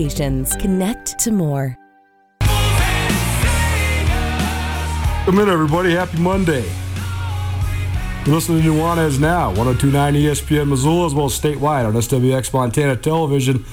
[0.00, 1.76] Connect to more.
[5.20, 5.90] Welcome in, everybody.
[5.92, 6.64] Happy Monday.
[8.24, 12.96] You're listening to Nuanez Now, 1029 ESPN Missoula, as well as statewide on SWX Montana
[12.96, 13.66] Television.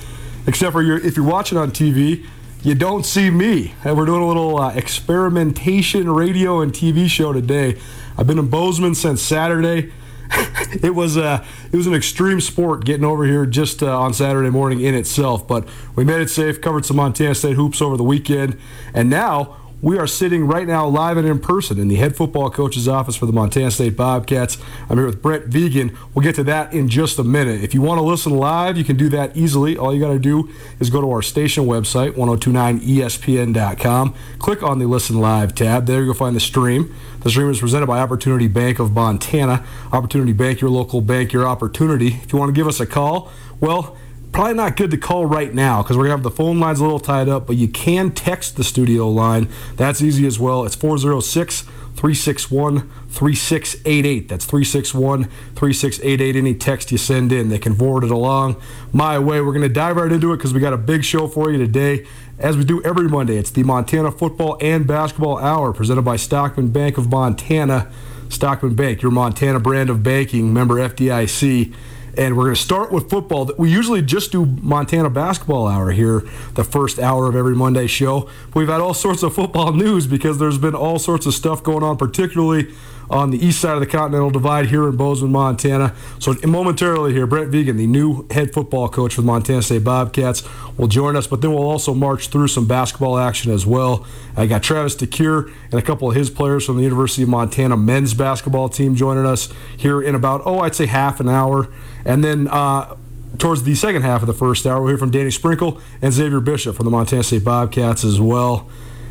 [0.45, 2.25] Except for your, if you're watching on TV,
[2.61, 3.73] you don't see me.
[3.85, 7.79] And we're doing a little uh, experimentation radio and TV show today.
[8.17, 9.93] I've been in Bozeman since Saturday.
[10.83, 14.49] it was uh, it was an extreme sport getting over here just uh, on Saturday
[14.49, 16.61] morning in itself, but we made it safe.
[16.61, 18.57] Covered some Montana State hoops over the weekend,
[18.93, 22.49] and now we are sitting right now live and in person in the head football
[22.49, 24.57] coach's office for the Montana State Bobcats.
[24.89, 25.95] I'm here with Brent Vigen.
[26.13, 27.63] We'll get to that in just a minute.
[27.63, 29.77] If you want to listen live, you can do that easily.
[29.77, 30.49] All you got to do
[30.79, 34.15] is go to our station website, 1029ESPN.com.
[34.39, 35.85] Click on the Listen Live tab.
[35.85, 36.95] There you'll find the stream.
[37.21, 39.63] The stream is presented by Opportunity Bank of Montana.
[39.93, 42.07] Opportunity Bank, your local bank, your opportunity.
[42.07, 43.95] If you want to give us a call, well,
[44.37, 46.79] probably not good to call right now because we're going to have the phone lines
[46.79, 49.49] a little tied up, but you can text the studio line.
[49.77, 50.63] That's easy as well.
[50.63, 54.29] It's 406 361 3688.
[54.29, 56.35] That's 361 3688.
[56.35, 58.61] Any text you send in, they can forward it along
[58.93, 59.41] my way.
[59.41, 61.57] We're going to dive right into it because we got a big show for you
[61.57, 62.05] today.
[62.37, 66.67] As we do every Monday, it's the Montana Football and Basketball Hour presented by Stockman
[66.67, 67.91] Bank of Montana.
[68.29, 71.73] Stockman Bank, your Montana brand of banking, member FDIC.
[72.17, 73.51] And we're going to start with football.
[73.59, 76.23] We usually just do Montana basketball hour here,
[76.55, 78.27] the first hour of every Monday show.
[78.55, 81.83] We've had all sorts of football news because there's been all sorts of stuff going
[81.83, 82.73] on, particularly
[83.09, 85.95] on the east side of the Continental Divide here in Bozeman, Montana.
[86.19, 90.43] So momentarily here, Brent Vigen, the new head football coach for the Montana State Bobcats,
[90.77, 91.27] will join us.
[91.27, 94.05] But then we'll also march through some basketball action as well.
[94.35, 97.77] I got Travis DeCuire and a couple of his players from the University of Montana
[97.77, 101.69] men's basketball team joining us here in about, oh, I'd say half an hour.
[102.05, 102.95] And then uh,
[103.37, 106.39] towards the second half of the first hour, we'll hear from Danny Sprinkle and Xavier
[106.39, 108.69] Bishop from the Montana State Bobcats as well.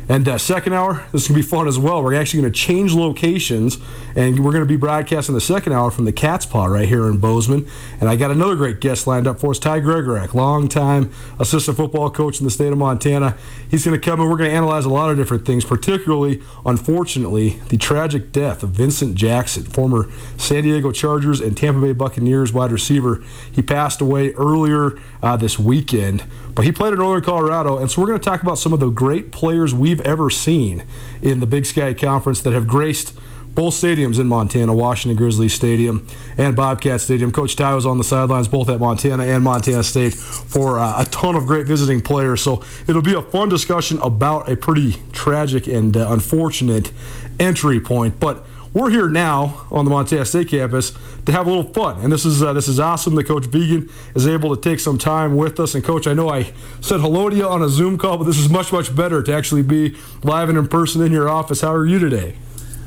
[0.09, 2.01] And uh, second hour, this is going to be fun as well.
[2.01, 3.77] We're actually going to change locations,
[4.15, 7.09] and we're going to be broadcasting the second hour from the Cat's Paw right here
[7.09, 7.67] in Bozeman.
[7.99, 12.09] And I got another great guest lined up for us, Ty Gregorak, longtime assistant football
[12.09, 13.35] coach in the state of Montana.
[13.69, 16.41] He's going to come and we're going to analyze a lot of different things, particularly,
[16.65, 22.53] unfortunately, the tragic death of Vincent Jackson, former San Diego Chargers and Tampa Bay Buccaneers
[22.53, 23.21] wide receiver.
[23.51, 26.23] He passed away earlier uh, this weekend,
[26.55, 28.79] but he played in Northern Colorado, and so we're going to talk about some of
[28.79, 30.83] the great players we've ever seen
[31.21, 33.17] in the Big Sky Conference that have graced
[33.57, 36.05] both stadiums in Montana, Washington Grizzlies Stadium
[36.37, 37.31] and Bobcat Stadium.
[37.31, 41.05] Coach Ty was on the sidelines both at Montana and Montana State for uh, a
[41.05, 42.39] ton of great visiting players.
[42.39, 46.91] So it'll be a fun discussion about a pretty tragic and uh, unfortunate
[47.39, 48.19] entry point.
[48.19, 50.93] But we're here now on the Montana State campus
[51.25, 53.89] to have a little fun, and this is uh, this is awesome that Coach Vigen
[54.15, 55.75] is able to take some time with us.
[55.75, 58.37] And Coach, I know I said hello to you on a Zoom call, but this
[58.37, 61.61] is much much better to actually be live and in person in your office.
[61.61, 62.35] How are you today?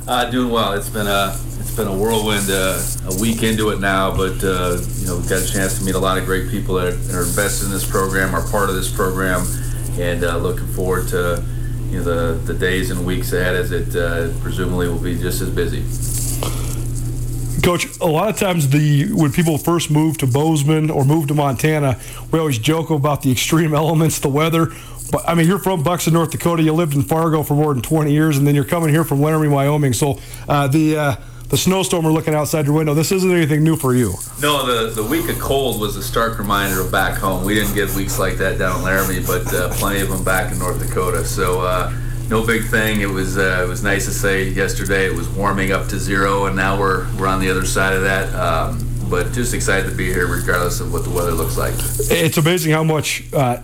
[0.07, 0.73] Uh, doing well.
[0.73, 4.79] It's been a it's been a whirlwind, uh, a week into it now, but uh,
[4.97, 6.97] you know we've got a chance to meet a lot of great people that are,
[6.97, 9.47] that are invested in this program, are part of this program,
[9.99, 11.45] and uh, looking forward to
[11.91, 15.41] you know the, the days and weeks ahead as it uh, presumably will be just
[15.41, 15.83] as busy.
[17.63, 21.35] Coach, a lot of times the when people first move to Bozeman or move to
[21.35, 21.99] Montana,
[22.33, 24.69] we always joke about the extreme elements, the weather.
[25.11, 26.63] But I mean, you're from Buxton, North Dakota.
[26.63, 29.21] You lived in Fargo for more than 20 years, and then you're coming here from
[29.21, 29.93] Laramie, Wyoming.
[29.93, 31.17] So uh, the uh,
[31.51, 32.95] the snowstorm we're looking outside your window.
[32.95, 34.15] This isn't anything new for you.
[34.41, 37.45] No, the the week of cold was a stark reminder of back home.
[37.45, 40.53] We didn't get weeks like that down in Laramie, but uh, plenty of them back
[40.53, 41.25] in North Dakota.
[41.25, 41.93] So uh,
[42.29, 43.01] no big thing.
[43.01, 46.47] It was uh, it was nice to say yesterday it was warming up to zero,
[46.47, 48.33] and now we're we're on the other side of that.
[48.35, 51.75] Um, but just excited to be here, regardless of what the weather looks like.
[51.77, 53.59] It's amazing how much uh,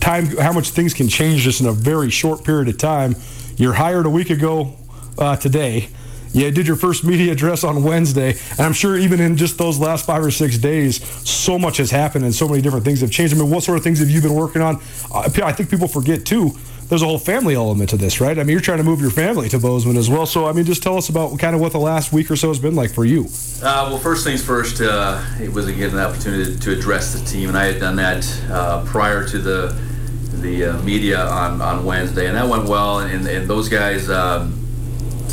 [0.00, 3.14] time, how much things can change just in a very short period of time.
[3.56, 4.74] You're hired a week ago
[5.18, 5.88] uh, today.
[6.32, 9.58] Yeah, you did your first media address on Wednesday, and I'm sure even in just
[9.58, 13.00] those last five or six days, so much has happened and so many different things
[13.02, 13.34] have changed.
[13.34, 14.76] I mean, what sort of things have you been working on?
[15.14, 16.56] I think people forget too
[16.92, 18.38] there's a whole family element to this, right?
[18.38, 20.26] I mean, you're trying to move your family to Bozeman as well.
[20.26, 22.48] So, I mean, just tell us about kind of what the last week or so
[22.48, 23.28] has been like for you.
[23.62, 27.48] Uh, well, first things first, uh, it was again an opportunity to address the team,
[27.48, 29.74] and I had done that uh, prior to the
[30.42, 32.98] the uh, media on, on Wednesday, and that went well.
[32.98, 34.61] And, and those guys, um,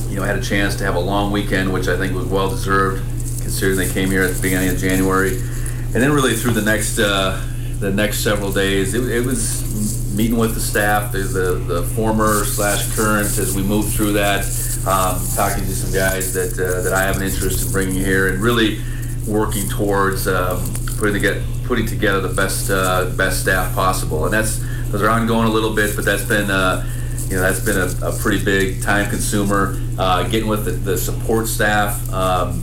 [0.09, 2.49] you know, had a chance to have a long weekend, which I think was well
[2.49, 3.03] deserved,
[3.41, 6.99] considering they came here at the beginning of January, and then really through the next
[6.99, 7.45] uh,
[7.79, 12.93] the next several days, it, it was meeting with the staff, the, the, former slash
[12.93, 14.43] current, as we move through that,
[14.85, 18.27] um, talking to some guys that uh, that I have an interest in bringing here,
[18.27, 18.81] and really
[19.27, 20.61] working towards um,
[20.97, 24.25] putting together putting together the best uh, best staff possible.
[24.25, 24.59] And that's
[24.89, 26.85] those are ongoing a little bit, but that's been uh,
[27.29, 29.79] you know that's been a, a pretty big time consumer.
[29.97, 32.11] Uh, getting with the, the support staff.
[32.11, 32.61] Um,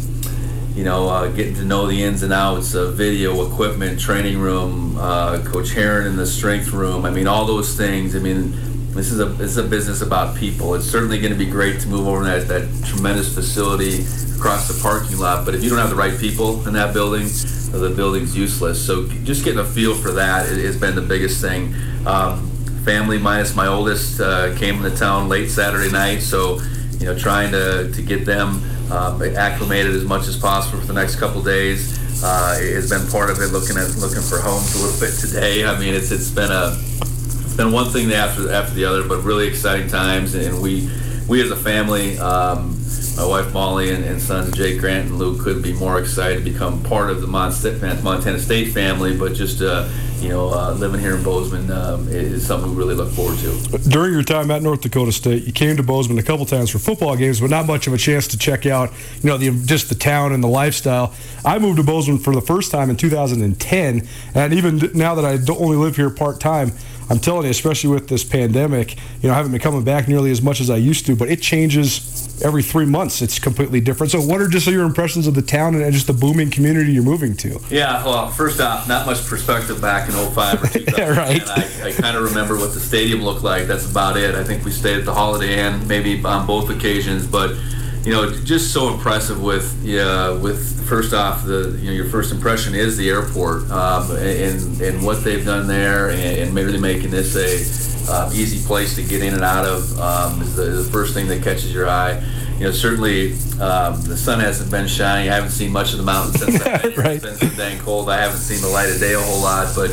[0.74, 4.98] you know, uh, getting to know the ins and outs of video equipment, training room,
[4.98, 7.06] uh, Coach Heron in the strength room.
[7.06, 8.14] I mean, all those things.
[8.14, 8.50] I mean,
[8.92, 10.74] this is a this is a business about people.
[10.74, 14.04] It's certainly going to be great to move over that that tremendous facility
[14.36, 15.44] across the parking lot.
[15.44, 17.26] But if you don't have the right people in that building,
[17.72, 18.84] the building's useless.
[18.84, 21.74] So just getting a feel for that has been the biggest thing.
[22.06, 22.50] Um,
[22.86, 26.60] family minus my oldest uh, came into town late Saturday night, so
[26.98, 28.62] you know, trying to to get them
[28.92, 31.98] um, acclimated as much as possible for the next couple days.
[32.22, 33.48] Uh, has been part of it.
[33.48, 35.66] Looking at looking for homes a little bit today.
[35.66, 39.22] I mean, it's it's been a it's been one thing after after the other, but
[39.22, 40.34] really exciting times.
[40.34, 40.88] And we
[41.28, 42.80] we as a family, um,
[43.16, 46.50] my wife Molly and, and sons Jake Grant and Luke could be more excited to
[46.50, 49.14] become part of the Montana State family.
[49.16, 49.88] But just uh,
[50.20, 53.78] you know, uh, living here in Bozeman um, is something we really look forward to.
[53.88, 56.78] During your time at North Dakota State, you came to Bozeman a couple times for
[56.78, 58.92] football games, but not much of a chance to check out,
[59.22, 61.14] you know, the, just the town and the lifestyle.
[61.44, 65.38] I moved to Bozeman for the first time in 2010, and even now that I
[65.52, 66.72] only live here part time,
[67.08, 70.30] I'm telling you, especially with this pandemic, you know, I haven't been coming back nearly
[70.30, 73.22] as much as I used to, but it changes every three months.
[73.22, 74.10] It's completely different.
[74.10, 77.04] So, what are just your impressions of the town and just the booming community you're
[77.04, 77.60] moving to?
[77.70, 80.94] Yeah, well, first off, not much perspective back in 05 or 2000.
[80.98, 81.42] yeah, right.
[81.48, 83.66] I, I kind of remember what the stadium looked like.
[83.66, 84.34] That's about it.
[84.34, 87.56] I think we stayed at the Holiday Inn maybe on both occasions, but
[88.06, 92.32] you know, just so impressive with yeah, with first off the you know your first
[92.32, 97.10] impression is the airport um, and and what they've done there and, and really making
[97.10, 100.84] this a um, easy place to get in and out of um, is the, the,
[100.84, 102.22] first thing that catches your eye.
[102.58, 105.28] You know, certainly um, the sun hasn't been shining.
[105.28, 106.64] I haven't seen much of the mountains since
[106.96, 107.22] right.
[107.22, 108.08] it's been dang cold.
[108.08, 109.90] I haven't seen the light of day a whole lot, but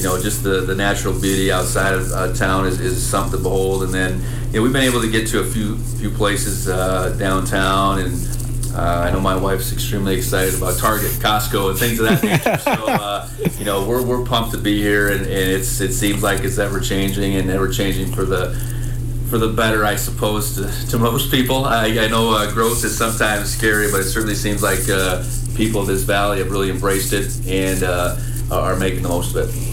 [0.00, 3.42] you know, just the, the natural beauty outside of uh, town is, is something to
[3.42, 3.82] behold.
[3.82, 7.14] And then, you know, we've been able to get to a few few places uh,
[7.18, 8.14] downtown, and
[8.74, 12.56] uh, I know my wife's extremely excited about Target, Costco, and things of that nature.
[12.56, 13.28] so, uh,
[13.58, 16.56] you know, we're, we're pumped to be here, and, and it's it seems like it's
[16.56, 18.54] ever changing and ever changing for the
[19.28, 21.66] for the better, I suppose, to, to most people.
[21.66, 25.22] I, I know uh, growth is sometimes scary, but it certainly seems like uh,
[25.54, 28.16] people of this valley have really embraced it and uh,
[28.50, 29.69] are making the most of it.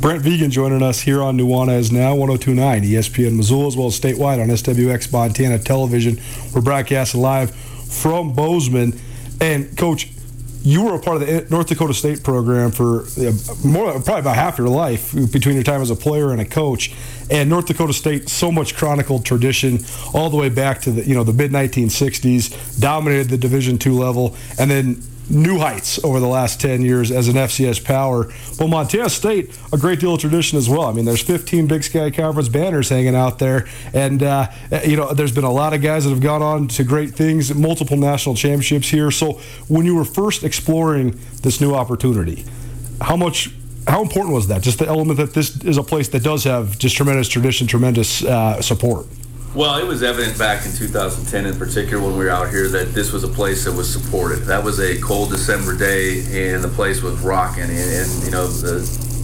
[0.00, 4.40] Brent Vigen joining us here on Nuanez Now, 1029 ESPN Missoula, as well as statewide
[4.40, 6.18] on SWX Montana Television.
[6.54, 8.98] We're broadcasting live from Bozeman.
[9.42, 10.08] And, Coach,
[10.62, 13.04] you were a part of the North Dakota State program for
[13.62, 16.94] more, probably about half your life between your time as a player and a coach.
[17.30, 19.80] And North Dakota State, so much chronicled tradition,
[20.14, 23.98] all the way back to the you know the mid 1960s, dominated the Division two
[23.98, 28.32] level, and then new heights over the last 10 years as an FCS power.
[28.58, 30.82] But Montana State, a great deal of tradition as well.
[30.82, 33.66] I mean, there's 15 Big Sky Conference banners hanging out there.
[33.94, 34.50] And, uh,
[34.84, 37.54] you know, there's been a lot of guys that have gone on to great things,
[37.54, 39.10] multiple national championships here.
[39.10, 42.44] So when you were first exploring this new opportunity,
[43.00, 43.50] how much
[43.86, 44.62] how important was that?
[44.62, 48.22] Just the element that this is a place that does have just tremendous tradition, tremendous
[48.22, 49.06] uh, support.
[49.52, 52.94] Well, it was evident back in 2010, in particular, when we were out here, that
[52.94, 54.44] this was a place that was supported.
[54.44, 57.64] That was a cold December day, and the place was rocking.
[57.64, 58.78] And, and you know, the,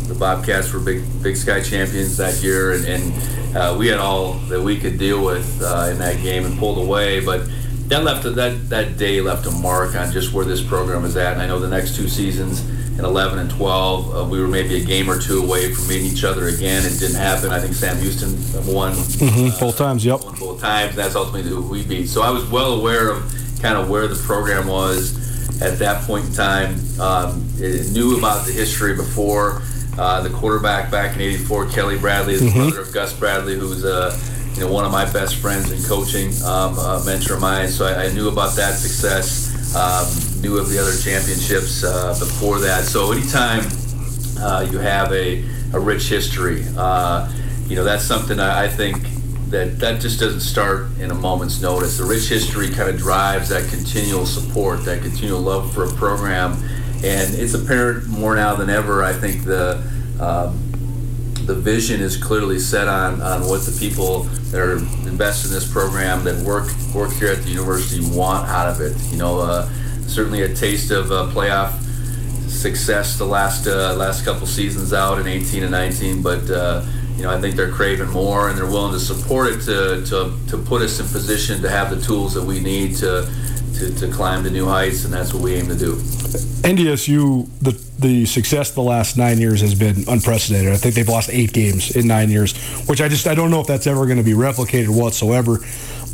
[0.08, 4.32] the Bobcats were big Big Sky champions that year, and, and uh, we had all
[4.48, 7.24] that we could deal with uh, in that game and pulled away.
[7.24, 7.48] But
[7.86, 11.34] that left that that day left a mark on just where this program is at.
[11.34, 12.62] And I know the next two seasons
[12.98, 14.16] in 11 and 12.
[14.16, 16.84] Uh, we were maybe a game or two away from meeting each other again.
[16.84, 17.50] It didn't happen.
[17.50, 18.32] I think Sam Houston
[18.72, 19.54] won mm-hmm.
[19.54, 20.04] uh, both times.
[20.04, 20.96] Yep, won both times.
[20.96, 22.06] That's ultimately who we beat.
[22.06, 25.26] So I was well aware of kind of where the program was
[25.62, 26.76] at that point in time.
[27.00, 29.62] Um, knew about the history before.
[29.98, 32.68] Uh, the quarterback back in '84, Kelly Bradley, is the mm-hmm.
[32.68, 34.18] brother of Gus Bradley, who's a uh,
[34.54, 37.68] you know one of my best friends in coaching, um, a mentor of mine.
[37.68, 39.55] So I, I knew about that success.
[39.74, 40.06] Um,
[40.40, 42.84] knew of the other championships uh, before that.
[42.84, 43.64] So anytime
[44.38, 47.30] uh, you have a, a rich history, uh,
[47.66, 49.02] you know that's something I, I think
[49.50, 51.98] that that just doesn't start in a moment's notice.
[51.98, 56.52] The rich history kind of drives that continual support, that continual love for a program,
[57.04, 59.02] and it's apparent more now than ever.
[59.02, 59.82] I think the
[60.20, 60.58] um,
[61.46, 65.70] the vision is clearly set on, on what the people that are invested in this
[65.70, 68.96] program that work work here at the university want out of it.
[69.12, 69.68] You know, uh,
[70.06, 71.80] certainly a taste of uh, playoff
[72.48, 76.84] success the last uh, last couple seasons out in 18 and 19, but uh,
[77.16, 80.32] you know I think they're craving more and they're willing to support it to, to,
[80.48, 83.30] to put us in position to have the tools that we need to
[83.78, 86.00] to, to climb to new heights, and that's what we aim to do.
[86.36, 90.72] NDSU, the the success the last nine years has been unprecedented.
[90.72, 92.54] I think they've lost eight games in nine years,
[92.88, 95.58] which I just I don't know if that's ever going to be replicated whatsoever.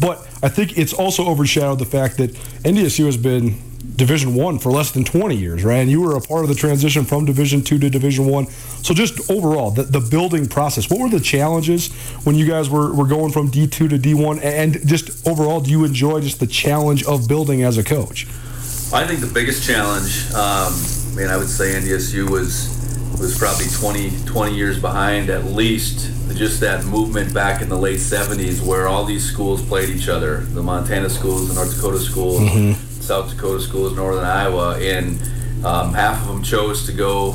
[0.01, 2.33] But I think it's also overshadowed the fact that
[2.65, 3.61] NDSU has been
[3.97, 5.77] Division One for less than 20 years, right?
[5.77, 8.47] And you were a part of the transition from Division Two to Division One.
[8.47, 10.89] So just overall, the, the building process.
[10.89, 11.93] What were the challenges
[12.25, 14.43] when you guys were, were going from D2 to D1?
[14.43, 18.27] And just overall, do you enjoy just the challenge of building as a coach?
[18.93, 22.79] I think the biggest challenge, um, I mean, I would say NDSU was
[23.19, 28.01] was probably 20, 20 years behind at least just that movement back in the late
[28.01, 32.41] 70s where all these schools played each other the montana schools the north dakota schools
[32.41, 32.73] mm-hmm.
[33.03, 35.21] South Dakota schools, Northern Iowa, and
[35.67, 37.33] um, half of them chose to go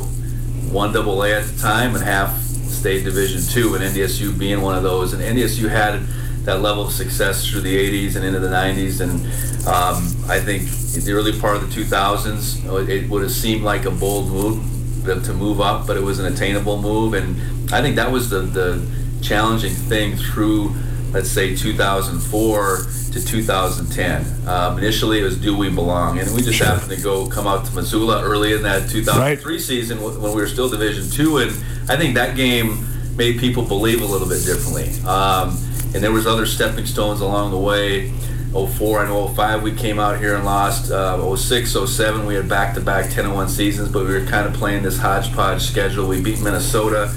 [0.72, 4.74] one double A at the time, and half stayed Division two, and NDSU being one
[4.74, 5.12] of those.
[5.12, 6.00] And NDSU had
[6.48, 9.20] that level of success through the 80s and into the 90s, and
[9.68, 10.62] um, I think
[10.96, 14.64] in the early part of the 2000s, it would have seemed like a bold move
[15.04, 17.36] to move up, but it was an attainable move, and
[17.70, 18.86] I think that was the the
[19.20, 20.74] challenging thing through
[21.12, 22.76] let's say 2004
[23.12, 24.48] to 2010.
[24.48, 27.66] Um, initially, it was "Do We Belong," and we just happened to go come out
[27.66, 29.60] to Missoula early in that 2003 right.
[29.60, 31.50] season when we were still Division Two, and
[31.90, 32.86] I think that game
[33.16, 34.88] made people believe a little bit differently.
[35.06, 35.58] Um,
[35.94, 38.12] and there was other stepping stones along the way.
[38.52, 40.90] 04 and 05 we came out here and lost.
[40.90, 44.82] Uh, 06, 07 we had back-to-back 10 1 seasons, but we were kind of playing
[44.82, 46.08] this hodgepodge schedule.
[46.08, 47.14] We beat Minnesota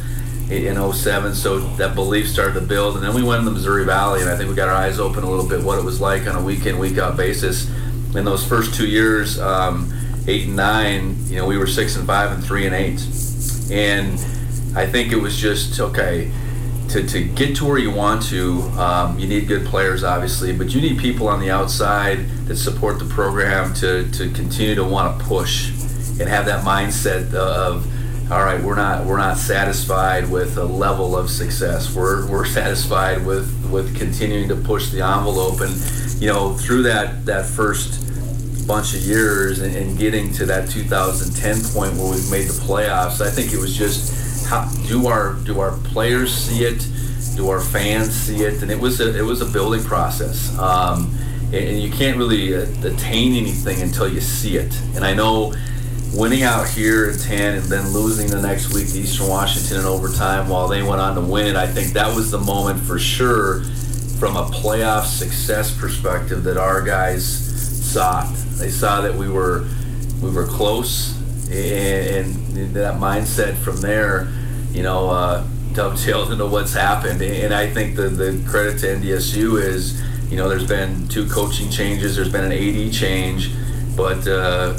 [0.50, 2.96] in 07, so that belief started to build.
[2.96, 5.00] And then we went in the Missouri Valley, and I think we got our eyes
[5.00, 7.70] open a little bit what it was like on a week in, week out basis.
[8.14, 9.94] In those first two years, um,
[10.28, 13.02] eight and nine, you know, we were six and five and three and eight.
[13.72, 14.14] And
[14.76, 16.30] I think it was just, okay,
[16.92, 20.74] to, to get to where you want to, um, you need good players, obviously, but
[20.74, 25.20] you need people on the outside that support the program to, to continue to want
[25.20, 25.70] to push
[26.20, 27.88] and have that mindset of,
[28.32, 31.94] all right, we're not we're not satisfied with a level of success.
[31.94, 35.74] We're we're satisfied with with continuing to push the envelope, and
[36.22, 38.08] you know through that that first
[38.68, 43.20] bunch of years and, and getting to that 2010 point where we've made the playoffs.
[43.20, 44.21] I think it was just
[44.52, 46.86] how do our do our players see it?
[47.38, 48.62] Do our fans see it?
[48.62, 50.58] And it was a it was a building process.
[50.60, 51.18] Um,
[51.54, 54.78] and you can't really attain anything until you see it.
[54.94, 55.54] And I know
[56.14, 59.86] winning out here in 10 and then losing the next week to Eastern Washington in
[59.86, 63.00] overtime while they went on to win it, I think that was the moment for
[63.00, 63.64] sure
[64.20, 68.24] from a playoff success perspective that our guys saw.
[68.58, 69.66] They saw that we were
[70.22, 71.18] we were close,
[71.50, 74.28] and, and that mindset from there,
[74.72, 77.22] you know, uh, dovetailed into what's happened.
[77.22, 80.02] And I think the the credit to NDSU is,
[80.32, 83.52] you know, there's been two coaching changes, there's been an AD change,
[83.96, 84.28] but.
[84.28, 84.78] Uh,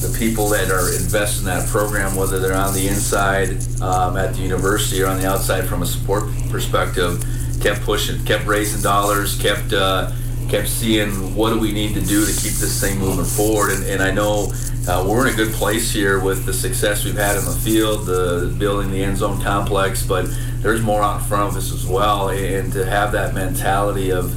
[0.00, 3.50] the people that are invested in that program, whether they're on the inside
[3.82, 7.22] um, at the university or on the outside from a support perspective,
[7.60, 10.10] kept pushing, kept raising dollars, kept uh,
[10.50, 13.70] kept seeing what do we need to do to keep this thing moving forward.
[13.72, 14.52] And, and I know
[14.88, 18.06] uh, we're in a good place here with the success we've had in the field,
[18.06, 20.26] the building the end zone complex, but
[20.56, 22.30] there's more out in front of us as well.
[22.30, 24.34] And to have that mentality of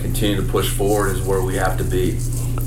[0.00, 2.18] continue to push forward is where we have to be.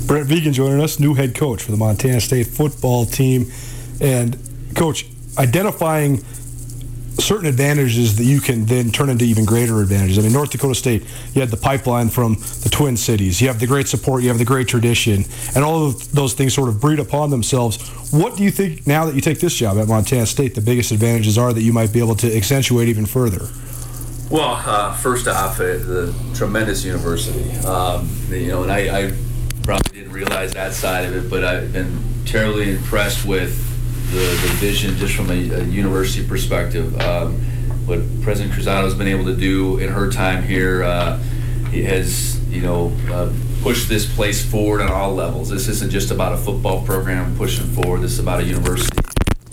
[0.06, 3.52] Brent Vigen joining us, new head coach for the Montana State football team.
[4.00, 4.36] And,
[4.74, 5.06] coach,
[5.38, 6.24] identifying
[7.18, 10.18] certain advantages that you can then turn into even greater advantages.
[10.18, 13.60] I mean, North Dakota State, you had the pipeline from the Twin Cities, you have
[13.60, 16.80] the great support, you have the great tradition, and all of those things sort of
[16.80, 17.88] breed upon themselves.
[18.12, 20.92] What do you think now that you take this job at Montana State, the biggest
[20.92, 23.48] advantages are that you might be able to accentuate even further?
[24.30, 27.50] Well, uh, first off, uh, the tremendous university.
[27.66, 29.12] Um, you know, and I, I
[29.62, 33.67] probably didn't realize that side of it, but I've been terribly impressed with
[34.10, 36.98] the, the vision just from a, a university perspective.
[37.00, 37.34] Um,
[37.86, 41.18] what President Cruzado has been able to do in her time here, uh,
[41.72, 45.48] has, you know, uh, pushed this place forward on all levels.
[45.48, 48.02] This isn't just about a football program pushing forward.
[48.02, 48.98] This is about a university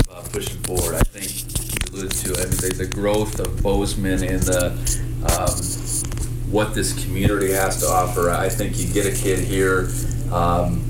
[0.10, 0.96] uh, pushing forward.
[0.96, 4.72] I think he alluded to I mean, the, the growth of Bozeman and the
[5.26, 6.12] um,
[6.52, 8.30] what this community has to offer.
[8.30, 9.90] I think you get a kid here
[10.32, 10.85] um,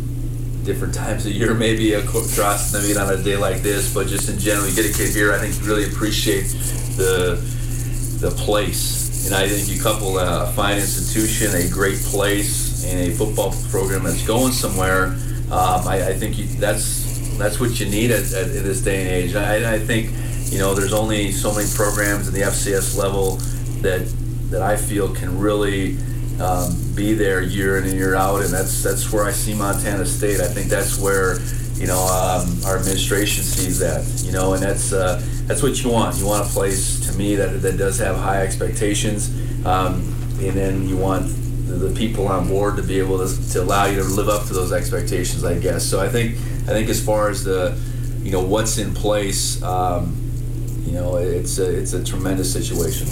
[0.65, 4.29] different times a year, maybe across the meet on a day like this, but just
[4.29, 5.31] in general, you get a kid here.
[5.31, 6.47] I think really appreciate
[6.97, 7.39] the
[8.19, 13.15] the place, and I think you couple a fine institution, a great place, and a
[13.15, 15.15] football program that's going somewhere.
[15.51, 19.01] Um, I, I, think you, that's that's what you need at, at, at this day
[19.01, 19.35] and age.
[19.35, 20.09] I, I think
[20.51, 23.35] you know there's only so many programs in the FCS level
[23.81, 24.11] that
[24.49, 25.97] that I feel can really
[26.39, 30.05] um, be there year in and year out, and that's that's where I see Montana
[30.05, 30.41] State.
[30.41, 31.39] I think that's where
[31.75, 34.05] you know um, our administration sees that.
[34.25, 36.17] You know, and that's uh, that's what you want.
[36.17, 39.29] You want a place to me that that does have high expectations,
[39.65, 40.01] um,
[40.41, 41.27] and then you want
[41.67, 44.45] the, the, people on board to be able to, to allow you to live up
[44.47, 45.43] to those expectations.
[45.45, 45.85] I guess.
[45.85, 47.79] So I think I think as far as the
[48.23, 49.61] you know what's in place.
[49.63, 50.21] Um,
[50.85, 53.07] you know, it's a, it's a tremendous situation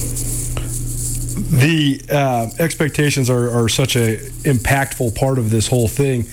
[1.34, 6.26] the uh, expectations are, are such a impactful part of this whole thing.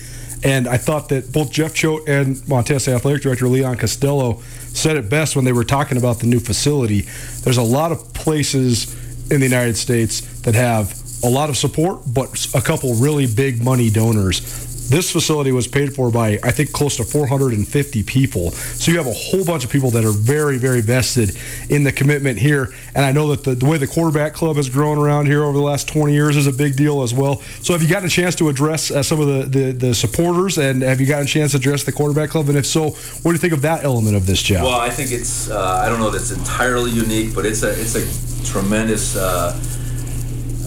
[0.43, 4.41] And I thought that both Jeff Choate and Montana Athletic Director Leon Costello
[4.73, 7.01] said it best when they were talking about the new facility.
[7.43, 8.95] There's a lot of places
[9.29, 13.63] in the United States that have a lot of support, but a couple really big
[13.63, 18.51] money donors this facility was paid for by, I think, close to 450 people.
[18.51, 21.37] So you have a whole bunch of people that are very, very vested
[21.69, 22.73] in the commitment here.
[22.93, 25.57] And I know that the, the way the quarterback club has grown around here over
[25.57, 27.41] the last 20 years is a big deal as well.
[27.61, 30.57] So have you gotten a chance to address uh, some of the, the, the, supporters
[30.57, 32.49] and have you gotten a chance to address the quarterback club?
[32.49, 34.63] And if so, what do you think of that element of this job?
[34.63, 37.69] Well, I think it's, uh, I don't know that it's entirely unique, but it's a,
[37.69, 39.53] it's a tremendous uh,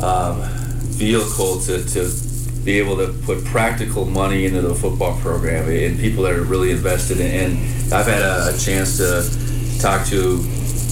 [0.02, 0.42] um,
[0.94, 2.23] vehicle to, to
[2.64, 6.70] be able to put practical money into the football program and people that are really
[6.70, 7.56] invested in.
[7.56, 10.40] And I've had a, a chance to talk to,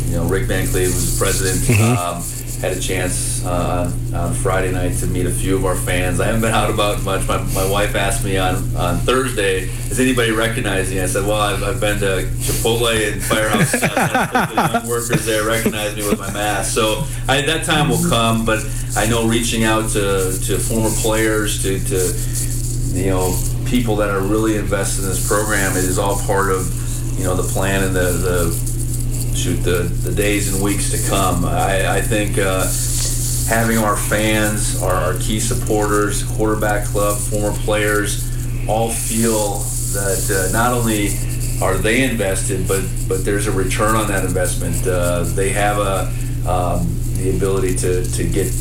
[0.06, 1.60] you know, Rick Bankley, who's the president.
[1.66, 1.96] Mm-hmm.
[1.96, 6.20] Um, had a chance uh, on Friday night to meet a few of our fans.
[6.20, 7.26] I haven't been out about much.
[7.26, 11.40] My, my wife asked me on, on Thursday, "Does anybody recognize me?" I said, "Well,
[11.40, 14.86] I've, I've been to Chipotle and Firehouse.
[14.88, 18.64] workers there recognize me with my mask." So I, that time will come, but
[18.96, 24.20] I know reaching out to, to former players, to, to you know people that are
[24.20, 26.70] really invested in this program, it is all part of
[27.18, 28.71] you know the plan and the, the
[29.34, 31.44] shoot the, the days and weeks to come.
[31.44, 32.64] I, I think uh,
[33.48, 38.28] having our fans, our, our, key supporters, quarterback club, former players,
[38.68, 39.58] all feel
[39.94, 41.08] that uh, not only
[41.62, 44.86] are they invested, but but there's a return on that investment.
[44.86, 46.12] Uh, they have a
[46.48, 48.52] um, the ability to, to get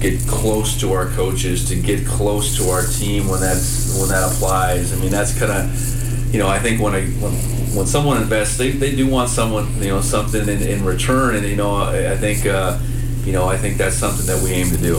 [0.00, 4.32] get close to our coaches, to get close to our team when that's when that
[4.32, 4.92] applies.
[4.92, 5.95] I mean, that's kind of
[6.32, 7.32] you know I think when I when
[7.76, 11.36] when someone invests, they, they do want someone, you know, something in, in return.
[11.36, 12.78] And, you know, I, I think, uh,
[13.24, 14.94] you know, I think that's something that we aim to do.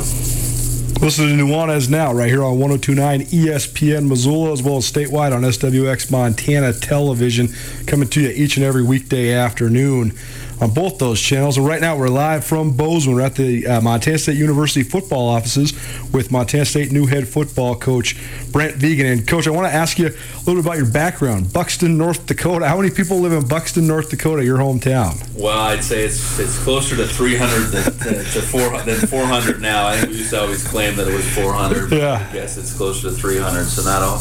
[0.99, 5.43] Listen to Nuanez now, right here on 1029 ESPN Missoula, as well as statewide on
[5.43, 7.49] SWX Montana Television,
[7.85, 10.17] coming to you each and every weekday afternoon.
[10.59, 11.57] On both those channels.
[11.57, 13.15] And right now we're live from Bozeman.
[13.15, 15.73] We're at the uh, Montana State University football offices
[16.11, 18.15] with Montana State new head football coach
[18.51, 19.05] Brent Vigen.
[19.05, 21.53] And coach, I want to ask you a little bit about your background.
[21.53, 22.67] Buxton, North Dakota.
[22.67, 25.17] How many people live in Buxton, North Dakota, your hometown?
[25.35, 29.87] Well, I'd say it's it's closer to 300 than to, to four, than 400 now.
[29.87, 31.91] I think we used to always claim that it was 400.
[31.91, 32.27] Yeah.
[32.29, 33.65] I guess it's closer to 300.
[33.65, 34.19] So not all,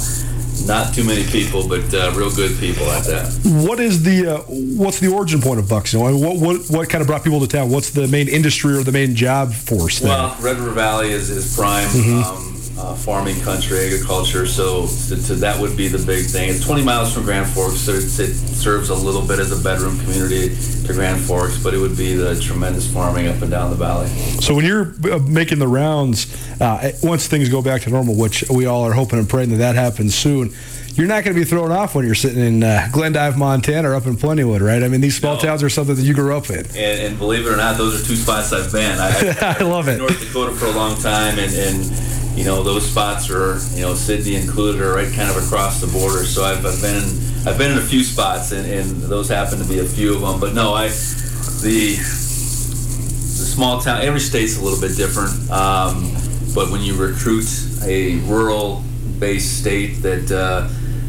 [0.65, 3.33] not too many people, but uh, real good people at that.
[3.45, 6.01] What is the uh, what's the origin point of Buxton?
[6.01, 7.71] I mean, what, what what kind of brought people to town?
[7.71, 10.11] What's the main industry or the main job force there?
[10.11, 11.87] Well, Red River Valley is, is prime
[12.25, 14.47] um, uh, farming country, agriculture.
[14.47, 16.51] So, to, to that would be the big thing.
[16.51, 19.63] It's 20 miles from Grand Forks, so it, it serves a little bit as a
[19.63, 20.55] bedroom community
[20.87, 24.09] to Grand Forks, but it would be the tremendous farming up and down the valley.
[24.41, 26.27] So when you're uh, making the rounds,
[26.61, 29.57] uh, once things go back to normal, which we all are hoping and praying that
[29.57, 30.53] that happens soon,
[30.95, 33.95] you're not going to be thrown off when you're sitting in uh, Glendive, Montana, or
[33.95, 34.83] up in Plentywood, right?
[34.83, 35.41] I mean, these small No.
[35.41, 36.61] towns are something that you grew up in.
[36.61, 38.99] And, and believe it or not, those are two spots I've been.
[38.99, 39.99] I, I love it.
[39.99, 43.95] North Dakota for a long time, and, and you know those spots are you know
[43.95, 46.25] Sidney included are right kind of across the border.
[46.25, 49.59] So I've, I've been in, I've been in a few spots, and, and those happen
[49.59, 50.39] to be a few of them.
[50.39, 54.03] But no, I the the small town.
[54.03, 56.13] Every state's a little bit different, um,
[56.55, 57.47] but when you recruit
[57.83, 60.69] a rural-based state that uh,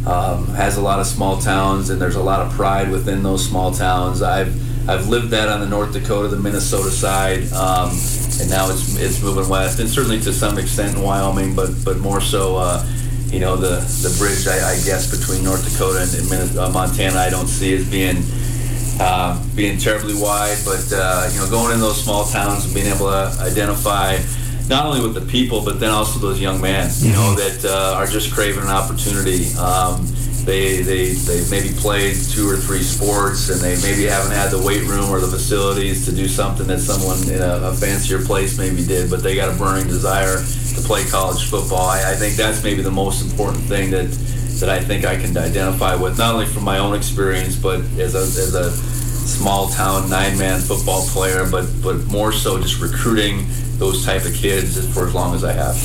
[0.10, 3.46] um, has a lot of small towns and there's a lot of pride within those
[3.46, 4.56] small towns, I've
[4.90, 7.90] I've lived that on the North Dakota, the Minnesota side, um,
[8.40, 11.98] and now it's it's moving west, and certainly to some extent in Wyoming, but but
[11.98, 12.58] more so.
[12.58, 12.86] Uh,
[13.32, 16.70] you know the the bridge, I, I guess, between North Dakota and, and Minnesota, uh,
[16.70, 18.24] Montana, I don't see as being
[19.00, 22.88] uh, being terribly wide, but uh, you know, going in those small towns and being
[22.88, 24.18] able to identify
[24.70, 27.96] not only with the people, but then also those young men, you know, that uh,
[27.98, 29.54] are just craving an opportunity.
[29.56, 30.08] Um,
[30.48, 34.62] they, they, they maybe played two or three sports and they maybe haven't had the
[34.64, 38.58] weight room or the facilities to do something that someone in a, a fancier place
[38.58, 41.90] maybe did, but they got a burning desire to play college football.
[41.90, 44.08] I, I think that's maybe the most important thing that
[44.62, 48.16] that I think I can identify with, not only from my own experience, but as
[48.16, 48.72] a, as a
[49.28, 53.46] small town nine man football player, but but more so just recruiting
[53.78, 55.76] those type of kids for as long as I have.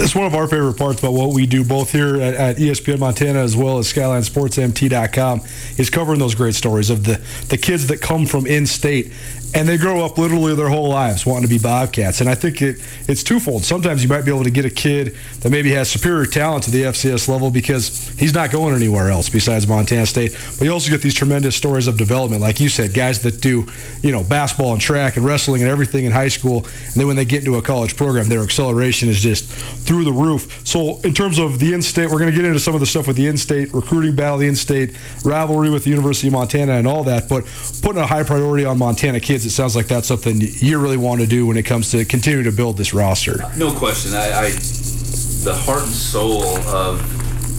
[0.00, 2.98] It's one of our favorite parts about what we do, both here at, at ESPN
[2.98, 5.42] Montana as well as SkylineSportsMT.com,
[5.76, 9.12] is covering those great stories of the, the kids that come from in-state
[9.54, 12.20] and they grow up literally their whole lives wanting to be Bobcats.
[12.20, 12.76] And I think it,
[13.08, 13.64] it's twofold.
[13.64, 16.70] Sometimes you might be able to get a kid that maybe has superior talent to
[16.70, 20.36] the FCS level because he's not going anywhere else besides Montana State.
[20.58, 23.66] But you also get these tremendous stories of development, like you said, guys that do,
[24.02, 27.16] you know, basketball and track and wrestling and everything in high school, and then when
[27.16, 30.66] they get into a college program, their acceleration is just through the roof.
[30.66, 33.06] So in terms of the in-state, we're going to get into some of the stuff
[33.06, 37.04] with the in-state recruiting battle, the in-state rivalry with the University of Montana and all
[37.04, 37.28] that.
[37.28, 37.44] But
[37.82, 41.20] putting a high priority on Montana kids, it sounds like that's something you really want
[41.20, 43.38] to do when it comes to continuing to build this roster.
[43.56, 44.14] No question.
[44.14, 44.50] I, I
[45.44, 47.00] the heart and soul of,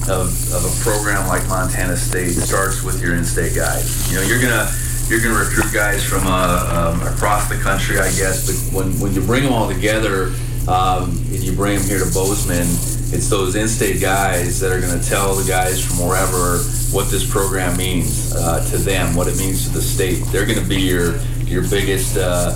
[0.10, 4.12] of of a program like Montana State starts with your in-state guys.
[4.12, 4.70] You know, you're gonna
[5.08, 8.46] you're gonna recruit guys from uh, um, across the country, I guess.
[8.46, 10.34] But when when you bring them all together
[10.68, 12.68] um, and you bring them here to Bozeman,
[13.12, 16.60] it's those in-state guys that are gonna tell the guys from wherever
[16.92, 20.24] what this program means uh, to them, what it means to the state.
[20.32, 21.16] They're gonna be your
[21.50, 22.56] your biggest uh,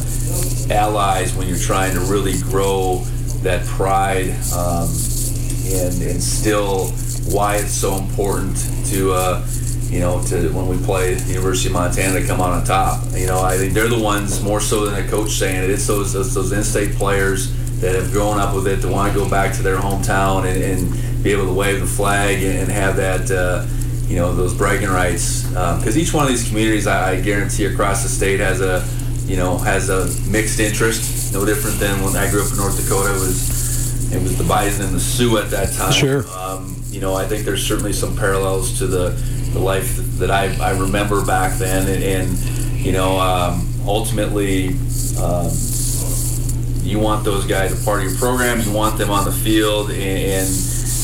[0.71, 2.99] allies when you're trying to really grow
[3.41, 4.87] that pride um,
[5.65, 6.89] and instill
[7.31, 9.45] why it's so important to uh,
[9.89, 13.03] you know to when we play the University of Montana to come out on top.
[13.13, 15.69] You know, I think they're the ones more so than a coach saying it.
[15.71, 17.51] It's those those, those in-state players
[17.81, 20.63] that have grown up with it that want to go back to their hometown and,
[20.63, 23.31] and be able to wave the flag and, and have that.
[23.31, 23.65] Uh,
[24.07, 28.03] you know those bragging rights because each one of these communities I, I guarantee across
[28.03, 28.85] the state has a
[29.25, 32.75] you know has a mixed interest no different than when I grew up in North
[32.77, 36.27] Dakota it was it was the bison and the Sioux at that time Sure.
[36.37, 39.09] um, you know I think there's certainly some parallels to the,
[39.53, 42.37] the life that I, I remember back then and, and
[42.79, 44.75] you know um, ultimately
[45.17, 45.49] um,
[46.83, 49.89] you want those guys a part of your program you want them on the field
[49.89, 50.49] and, and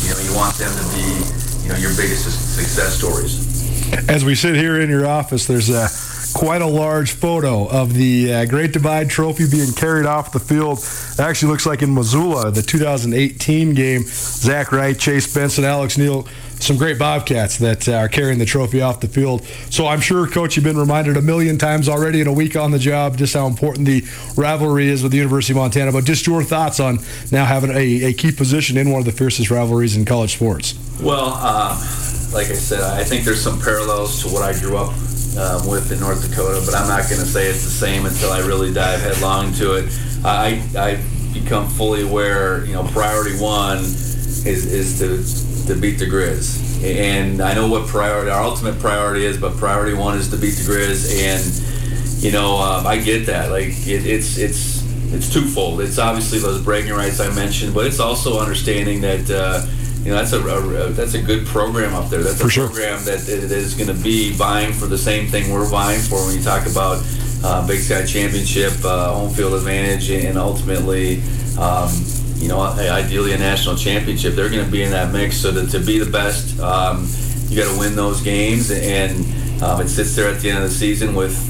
[0.04, 2.28] you know you want them to be you know your biggest
[2.60, 5.88] success stories As we sit here in your office, there's a
[6.34, 10.78] quite a large photo of the uh, Great Divide Trophy being carried off the field.
[10.80, 14.04] It actually looks like in Missoula, the 2018 game.
[14.06, 16.28] Zach Wright, Chase Benson, Alex Neal,
[16.60, 19.44] some great Bobcats that uh, are carrying the trophy off the field.
[19.72, 22.72] So I'm sure, Coach, you've been reminded a million times already in a week on
[22.72, 24.04] the job just how important the
[24.38, 25.92] rivalry is with the University of Montana.
[25.92, 27.00] But just your thoughts on
[27.32, 30.78] now having a, a key position in one of the fiercest rivalries in college sports.
[31.02, 34.94] Well, um, like I said, I think there's some parallels to what I grew up
[35.38, 38.32] um, with in North Dakota, but I'm not going to say it's the same until
[38.32, 39.92] I really dive headlong into it.
[40.24, 41.02] I I
[41.34, 42.66] become fully aware.
[42.66, 47.88] You know, priority one is is to to beat the Grizz, and I know what
[47.88, 52.32] priority our ultimate priority is, but priority one is to beat the Grizz, and you
[52.32, 53.50] know um, I get that.
[53.50, 55.82] Like it, it's it's it's twofold.
[55.82, 59.30] It's obviously those bragging rights I mentioned, but it's also understanding that.
[59.32, 59.66] Uh,
[60.04, 62.24] you know that's a, a, that's a good program up there.
[62.24, 62.68] That's a sure.
[62.68, 66.26] program that, that is going to be vying for the same thing we're vying for
[66.26, 67.04] when you talk about
[67.44, 71.22] uh, Big Sky Championship, uh, home field advantage, and ultimately,
[71.60, 71.92] um,
[72.36, 74.36] you know, ideally a national championship.
[74.36, 75.36] They're going to be in that mix.
[75.36, 77.06] So that to be the best, um,
[77.48, 80.64] you got to win those games, and um, it sits there at the end of
[80.64, 81.48] the season with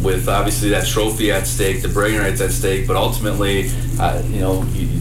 [0.00, 4.40] with obviously that trophy at stake, the bragging rights at stake, but ultimately, uh, you
[4.40, 4.62] know.
[4.74, 4.99] You,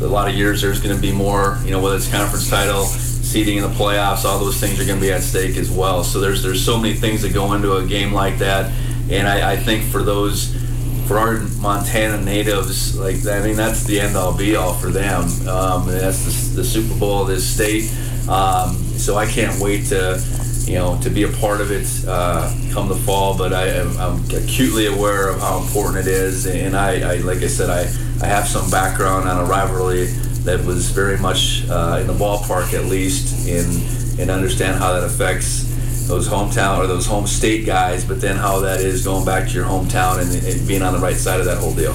[0.00, 2.84] a lot of years there's going to be more, you know, whether it's conference title,
[2.84, 6.04] seeding in the playoffs, all those things are going to be at stake as well.
[6.04, 8.70] So there's there's so many things that go into a game like that,
[9.10, 10.54] and I, I think for those
[11.06, 15.24] for our Montana natives, like I mean, that's the end all be all for them.
[15.48, 17.90] Um, that's the, the, Super Bowl of this state.
[18.28, 20.20] Um, so I can't wait to,
[20.66, 23.36] you know, to be a part of it uh, come the fall.
[23.36, 27.46] But I, am acutely aware of how important it is, and I, I like I
[27.46, 27.82] said, I
[28.22, 30.06] I have some background on a rivalry
[30.44, 33.64] that was very much uh, in the ballpark, at least, in
[34.18, 35.64] and understand how that affects
[36.08, 39.54] those hometown or those home state guys, but then how that is going back to
[39.54, 41.94] your hometown and, and being on the right side of that whole deal.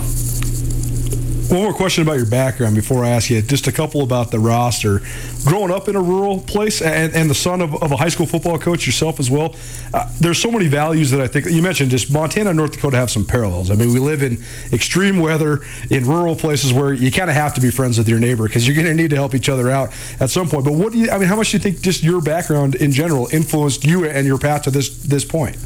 [1.52, 3.42] One more question about your background before I ask you.
[3.42, 5.02] Just a couple about the roster.
[5.44, 8.26] Growing up in a rural place and, and the son of, of, a high school
[8.26, 9.54] football coach yourself as well,
[9.94, 11.92] uh, there's so many values that I think you mentioned.
[11.92, 13.70] Just Montana and North Dakota have some parallels.
[13.70, 15.60] I mean, we live in extreme weather
[15.90, 18.66] in rural places where you kind of have to be friends with your neighbor because
[18.66, 19.90] you're going to need to help each other out
[20.22, 20.64] at some point.
[20.64, 21.12] But what do you?
[21.12, 24.26] I mean, how much do you think just your background in general influenced you and
[24.26, 25.58] your path to this this point?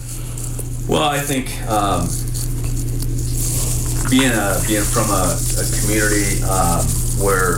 [0.88, 1.56] Well, I think.
[1.70, 2.10] Um,
[4.10, 6.86] being a being from a, a community um,
[7.18, 7.58] where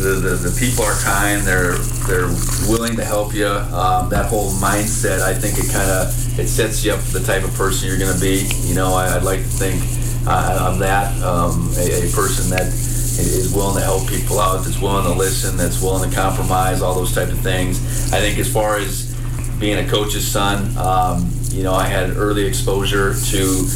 [0.00, 2.28] the, the, the, people are kind, they're they're
[2.68, 3.46] willing to help you.
[3.46, 7.24] Um, that whole mindset, I think it kind of it sets you up for the
[7.24, 8.48] type of person you're going to be.
[8.68, 9.80] You know, I, would like to think
[10.26, 14.80] uh, I'm that um, a, a, person that is willing to help people out, that's
[14.80, 18.12] willing to listen, that's willing to compromise, all those type of things.
[18.12, 19.14] I think as far as
[19.60, 23.66] being a coach's son, um, you know, I had early exposure to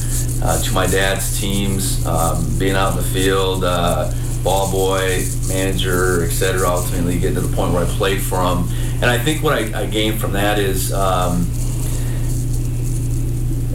[0.42, 6.24] uh, to my dad's teams, um, being out in the field, uh, ball boy, manager,
[6.24, 6.68] etc.
[6.68, 8.68] Ultimately, getting to the point where I played for him,
[9.00, 11.46] and I think what I, I gained from that is um,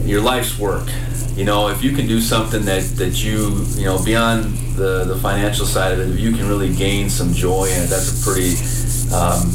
[0.04, 0.88] your life's work.
[1.36, 5.16] You know, if you can do something that, that you, you know, beyond the, the
[5.16, 8.24] financial side of it, if you can really gain some joy in it, that's a
[8.24, 8.54] pretty
[9.12, 9.50] um,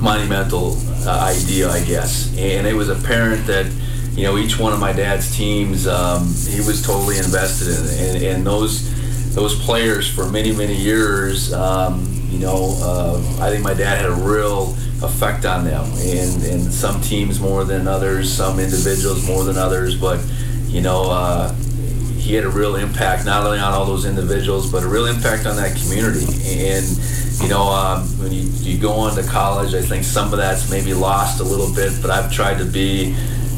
[0.00, 2.34] monumental uh, idea, I guess.
[2.38, 3.66] And it was apparent that
[4.14, 8.24] you know, each one of my dad's teams, um, he was totally invested in, and,
[8.24, 8.92] and, those
[9.34, 14.10] those players for many many years, um, you know, uh, I think my dad had
[14.10, 19.44] a real effect on them, and and some teams more than others, some individuals more
[19.44, 20.20] than others, but
[20.66, 21.10] you know.
[21.10, 21.54] Uh,
[22.24, 25.44] he had a real impact not only on all those individuals, but a real impact
[25.44, 26.24] on that community.
[26.70, 26.86] And
[27.42, 30.70] you know, um, when you, you go on to college, I think some of that's
[30.70, 31.92] maybe lost a little bit.
[32.00, 33.14] But I've tried to be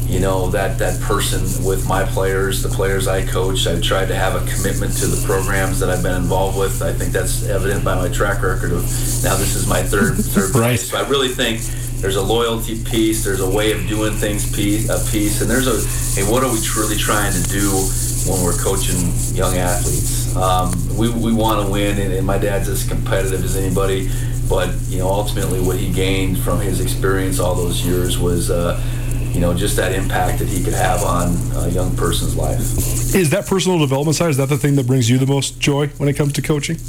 [0.07, 3.67] you know that that person with my players, the players I coach.
[3.67, 6.81] I've tried to have a commitment to the programs that I've been involved with.
[6.81, 8.83] I think that's evident by my track record of
[9.23, 10.79] now this is my third third right.
[10.79, 11.59] So I really think
[11.99, 15.67] there's a loyalty piece, there's a way of doing things piece, a piece, and there's
[15.67, 15.75] a
[16.15, 17.69] hey, what are we truly trying to do
[18.31, 20.35] when we're coaching young athletes?
[20.37, 24.09] Um, we we want to win, and, and my dad's as competitive as anybody.
[24.47, 28.49] But you know, ultimately, what he gained from his experience all those years was.
[28.49, 28.81] Uh,
[29.37, 32.59] you know, just that impact that he could have on a young person's life.
[33.13, 35.89] Is that personal development side, is that the thing that brings you the most joy
[35.97, 36.79] when it comes to coaching?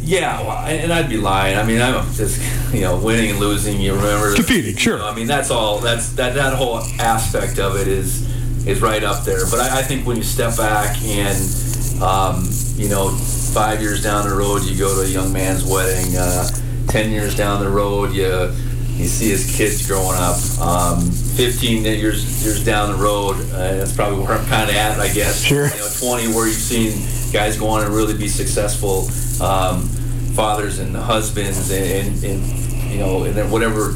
[0.00, 1.56] Yeah, well, and I'd be lying.
[1.56, 2.42] I mean, I'm just,
[2.74, 3.80] you know, winning and losing.
[3.80, 4.94] You remember competing, sure.
[4.94, 5.78] You know, I mean, that's all.
[5.78, 6.34] That's that.
[6.34, 8.28] That whole aspect of it is
[8.66, 9.46] is right up there.
[9.48, 13.10] But I, I think when you step back and, um, you know,
[13.54, 16.16] five years down the road, you go to a young man's wedding.
[16.16, 16.48] Uh,
[16.88, 18.54] Ten years down the road, you
[18.96, 20.36] you see his kids growing up.
[20.60, 25.00] Um, 15 years years down the road, uh, that's probably where I'm kind of at,
[25.00, 25.42] I guess.
[25.42, 25.66] Sure.
[25.66, 26.92] You know, 20 where you've seen
[27.32, 29.08] guys go on and really be successful
[29.44, 29.88] um,
[30.34, 33.94] fathers and husbands, and, and, and you know, and whatever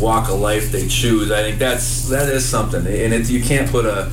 [0.00, 1.30] walk of life they choose.
[1.30, 4.10] I think that's that is something, and it's you can't put a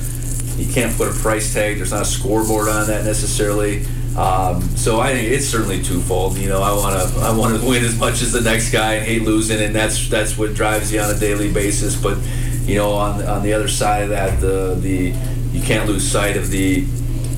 [0.56, 1.78] you can't put a price tag.
[1.78, 3.84] There's not a scoreboard on that necessarily.
[4.16, 6.36] Um, so I think it's certainly twofold.
[6.36, 8.94] You know, I want to I want to win as much as the next guy
[8.94, 12.00] and hate losing, and that's that's what drives you on a daily basis.
[12.00, 12.18] But
[12.62, 15.14] you know, on on the other side of that, the the
[15.52, 16.84] you can't lose sight of the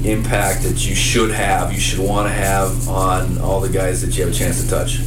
[0.05, 4.17] impact that you should have, you should want to have on all the guys that
[4.17, 4.99] you have a chance to touch.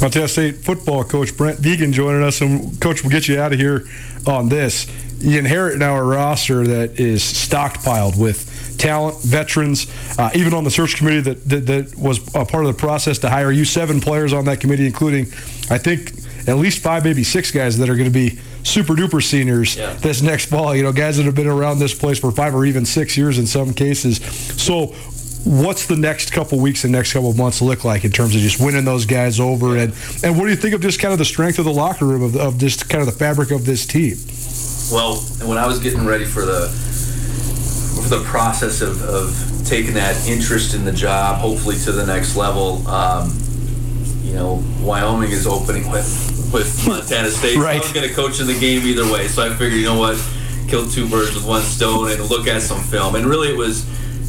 [0.00, 3.58] Montana State football coach Brent Vigen joining us, and coach, we'll get you out of
[3.58, 3.84] here
[4.26, 4.86] on this.
[5.18, 8.47] You inherit now a roster that is stockpiled with
[8.78, 9.86] talent, veterans,
[10.18, 13.18] uh, even on the search committee that, that, that was a part of the process
[13.18, 13.64] to hire you.
[13.64, 15.24] Seven players on that committee, including,
[15.70, 16.12] I think,
[16.48, 19.92] at least five, maybe six guys that are going to be super duper seniors yeah.
[19.94, 20.74] this next fall.
[20.74, 23.38] You know, guys that have been around this place for five or even six years
[23.38, 24.18] in some cases.
[24.62, 24.94] So,
[25.44, 28.60] what's the next couple weeks and next couple months look like in terms of just
[28.60, 31.24] winning those guys over and and what do you think of just kind of the
[31.24, 34.16] strength of the locker room of, of just kind of the fabric of this team
[34.92, 35.16] well
[35.48, 36.68] when i was getting ready for the
[38.02, 42.36] for the process of, of taking that interest in the job hopefully to the next
[42.36, 43.30] level um,
[44.22, 47.56] you know wyoming is opening with with Montana State.
[47.56, 47.76] right.
[47.76, 49.28] So I was going to coach in the game either way.
[49.28, 50.16] So I figured, you know what,
[50.68, 53.14] kill two birds with one stone and look at some film.
[53.14, 53.84] And really, it was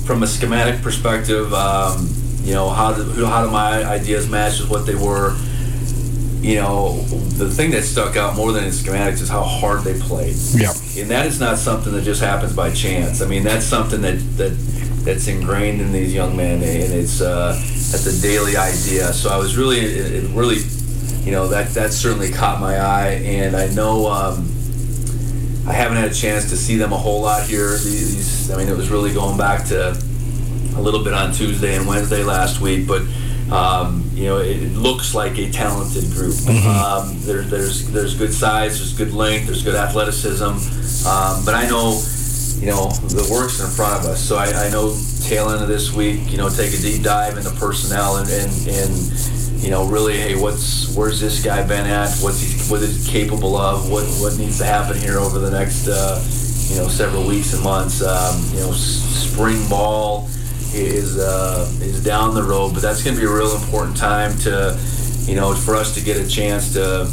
[0.05, 1.53] from a schematic perspective.
[1.53, 2.09] Um,
[2.41, 5.35] you know, how do how do my ideas match with what they were?
[6.41, 7.01] You know,
[7.37, 10.35] the thing that stuck out more than in schematics is how hard they played.
[10.53, 10.71] Yeah.
[10.97, 13.21] And that is not something that just happens by chance.
[13.21, 14.51] I mean, that's something that that
[15.03, 19.11] that's ingrained in these young men, and it's uh, that's a daily idea.
[19.11, 20.59] So I was really, it, it really
[21.23, 24.47] you know that that certainly caught my eye, and I know um,
[25.67, 27.71] I haven't had a chance to see them a whole lot here.
[27.71, 29.89] These, I mean, it was really going back to
[30.75, 33.01] a little bit on Tuesday and Wednesday last week, but
[33.51, 36.33] um, you know, it, looks like a talented group.
[36.33, 36.67] Mm-hmm.
[36.67, 40.43] Um, there, there's there's good size, there's good length, there's good athleticism,
[41.07, 42.01] um, but I know,
[42.59, 44.21] you know, the work's in front of us.
[44.21, 44.95] So I, I know
[45.27, 48.51] tail end of this week, you know, take a deep dive into personnel and and,
[48.67, 52.15] and you know, really, hey, what's where's this guy been at?
[52.19, 53.91] What's he what is he capable of?
[53.91, 56.23] What what needs to happen here over the next uh,
[56.73, 58.01] you know several weeks and months?
[58.01, 60.29] Um, you know, spring ball
[60.73, 64.37] is uh, is down the road, but that's going to be a real important time
[64.39, 64.79] to
[65.25, 67.09] you know for us to get a chance to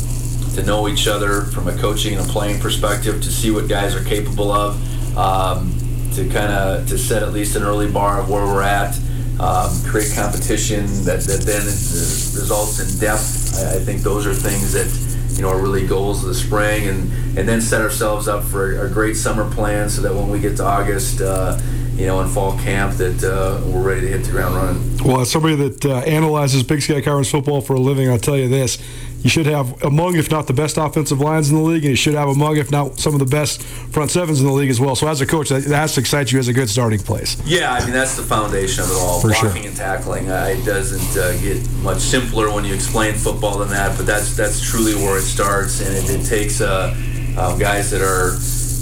[0.54, 3.94] to know each other from a coaching and a playing perspective, to see what guys
[3.94, 5.74] are capable of, um,
[6.14, 8.98] to kind of to set at least an early bar of where we're at
[9.40, 13.54] um, create competition that, that then results in depth.
[13.58, 17.38] I, think those are things that you know are really goals of the spring, and
[17.38, 20.40] and then set ourselves up for a, a great summer plan so that when we
[20.40, 21.20] get to August.
[21.20, 21.58] Uh,
[21.96, 24.98] you know, in fall camp, that uh, we're ready to hit the ground running.
[24.98, 28.36] Well, as somebody that uh, analyzes Big Sky Conference football for a living, I'll tell
[28.36, 28.78] you this:
[29.22, 31.96] you should have among, if not the best offensive lines in the league, and you
[31.96, 34.78] should have among, if not some of the best front sevens in the league as
[34.78, 34.94] well.
[34.94, 37.40] So as a coach, that, has to excite you as a good starting place.
[37.44, 39.20] Yeah, I mean that's the foundation of it all.
[39.20, 39.68] For blocking sure.
[39.68, 40.30] and tackling.
[40.30, 44.36] Uh, it doesn't uh, get much simpler when you explain football than that, but that's
[44.36, 46.94] that's truly where it starts, and it, it takes uh,
[47.36, 48.32] uh guys that are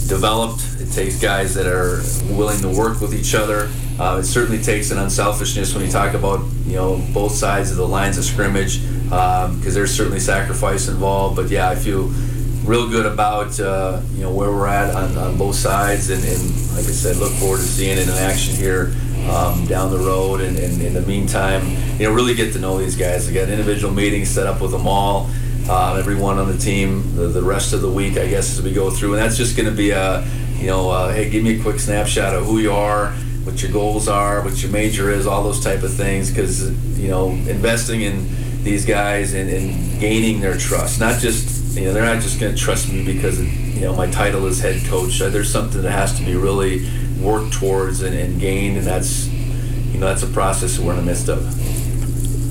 [0.07, 0.74] developed.
[0.85, 2.01] It takes guys that are
[2.35, 3.69] willing to work with each other.
[3.99, 7.77] Uh, it certainly takes an unselfishness when you talk about you know both sides of
[7.77, 11.37] the lines of scrimmage because um, there's certainly sacrifice involved.
[11.37, 12.11] But yeah, I feel
[12.65, 16.41] real good about uh, you know where we're at on, on both sides, and, and,
[16.75, 18.93] like I said, look forward to seeing it in action here
[19.29, 20.41] um, down the road.
[20.41, 21.65] And, and, in the meantime,
[21.99, 23.29] you know, really get to know these guys.
[23.29, 25.29] I got individual meetings set up with them all.
[25.67, 28.71] Uh, everyone on the team the, the rest of the week, I guess, as we
[28.71, 30.23] go through, and that's just going to be a,
[30.57, 33.11] you know, uh, hey, give me a quick snapshot of who you are,
[33.43, 37.09] what your goals are, what your major is, all those type of things, because you
[37.09, 38.27] know, investing in
[38.63, 40.99] these guys and, and gaining their trust.
[40.99, 44.09] Not just you know they're not just going to trust me because you know my
[44.09, 45.19] title is head coach.
[45.19, 46.89] There's something that has to be really
[47.21, 50.99] worked towards and, and gained, and that's you know that's a process that we're in
[50.99, 51.43] the midst of.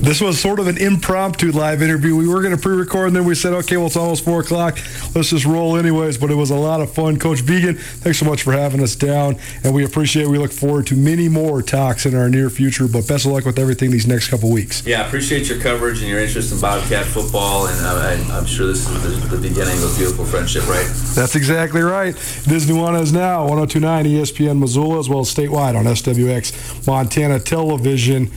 [0.05, 2.15] This was sort of an impromptu live interview.
[2.15, 4.77] We were going to pre-record, and then we said, "Okay, well, it's almost four o'clock.
[5.15, 7.17] Let's just roll anyways." But it was a lot of fun.
[7.17, 10.25] Coach Vigen, thanks so much for having us down, and we appreciate.
[10.25, 10.29] It.
[10.29, 12.87] We look forward to many more talks in our near future.
[12.87, 14.85] But best of luck with everything these next couple weeks.
[14.85, 18.67] Yeah, appreciate your coverage and your interest in Bobcat football, and uh, I, am sure
[18.67, 20.85] this is the, the, beginning of a beautiful friendship, right?
[21.15, 22.13] That's exactly right.
[22.45, 28.29] This Nuanez now 102.9 ESPN Missoula, as well as statewide on SWX Montana Television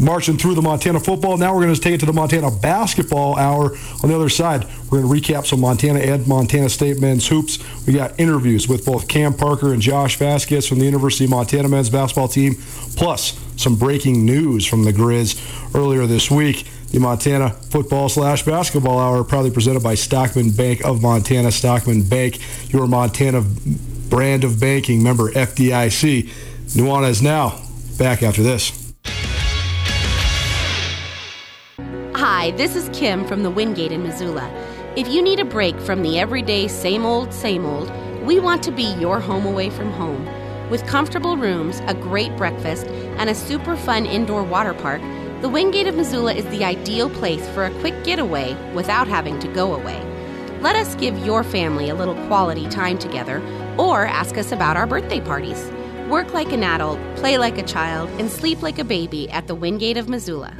[0.00, 1.36] marching through the Montana football.
[1.36, 4.66] Now we're going to take it to the Montana basketball hour on the other side.
[4.90, 7.58] We're going to recap some Montana and Montana State men's hoops.
[7.86, 11.68] We got interviews with both Cam Parker and Josh Vazquez from the University of Montana
[11.68, 12.56] men's basketball team,
[12.96, 16.66] plus some breaking news from the Grizz earlier this week.
[16.90, 21.50] The Montana football slash basketball hour, proudly presented by Stockman Bank of Montana.
[21.50, 22.38] Stockman Bank,
[22.70, 23.42] your Montana
[24.10, 26.28] brand of banking, member FDIC.
[26.76, 27.62] Nuanez now
[27.98, 28.81] back after this.
[32.24, 34.48] Hi, this is Kim from the Wingate in Missoula.
[34.94, 37.90] If you need a break from the everyday same old, same old,
[38.24, 40.24] we want to be your home away from home.
[40.70, 45.02] With comfortable rooms, a great breakfast, and a super fun indoor water park,
[45.40, 49.48] the Wingate of Missoula is the ideal place for a quick getaway without having to
[49.48, 50.00] go away.
[50.60, 53.42] Let us give your family a little quality time together
[53.76, 55.68] or ask us about our birthday parties.
[56.08, 59.56] Work like an adult, play like a child, and sleep like a baby at the
[59.56, 60.56] Wingate of Missoula.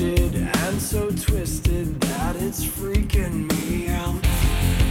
[0.00, 4.20] Addicted and so twisted that it's freaking me out.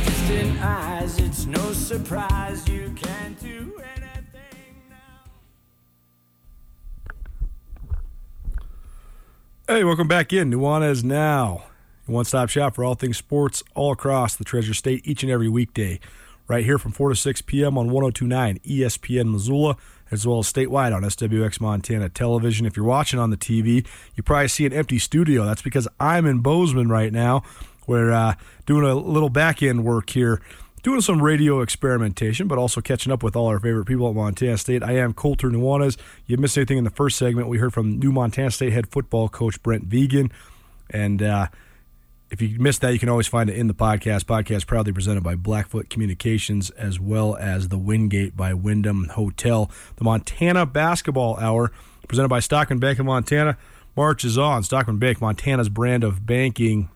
[0.06, 5.32] Distant eyes, it's no surprise you can't do anything now.
[9.68, 10.52] Hey, welcome back in.
[10.52, 11.66] Nuanez Now,
[12.06, 15.50] one stop shop for all things sports all across the Treasure State each and every
[15.50, 16.00] weekday.
[16.48, 17.76] Right here from 4 to 6 p.m.
[17.78, 19.78] on 1029 ESPN Missoula,
[20.12, 22.66] as well as statewide on SWX Montana Television.
[22.66, 23.86] If you're watching on the TV,
[24.16, 25.46] you probably see an empty studio.
[25.46, 27.44] That's because I'm in Bozeman right now.
[27.88, 28.36] We're uh,
[28.66, 30.42] doing a little back end work here
[30.86, 34.56] doing some radio experimentation, but also catching up with all our favorite people at Montana
[34.56, 34.84] State.
[34.84, 35.98] I am Colter Nuanez.
[36.28, 37.48] You missed anything in the first segment?
[37.48, 40.32] We heard from new Montana State head football coach Brent Vigen,
[40.92, 41.48] And uh,
[42.36, 44.26] if you missed that, you can always find it in the podcast.
[44.26, 49.72] Podcast proudly presented by Blackfoot Communications as well as the Wingate by Wyndham Hotel.
[49.96, 51.72] The Montana Basketball Hour
[52.10, 53.58] presented by Stockman Bank of Montana.
[53.96, 54.64] March is on.
[54.64, 56.90] Stockman Bank, Montana's brand of banking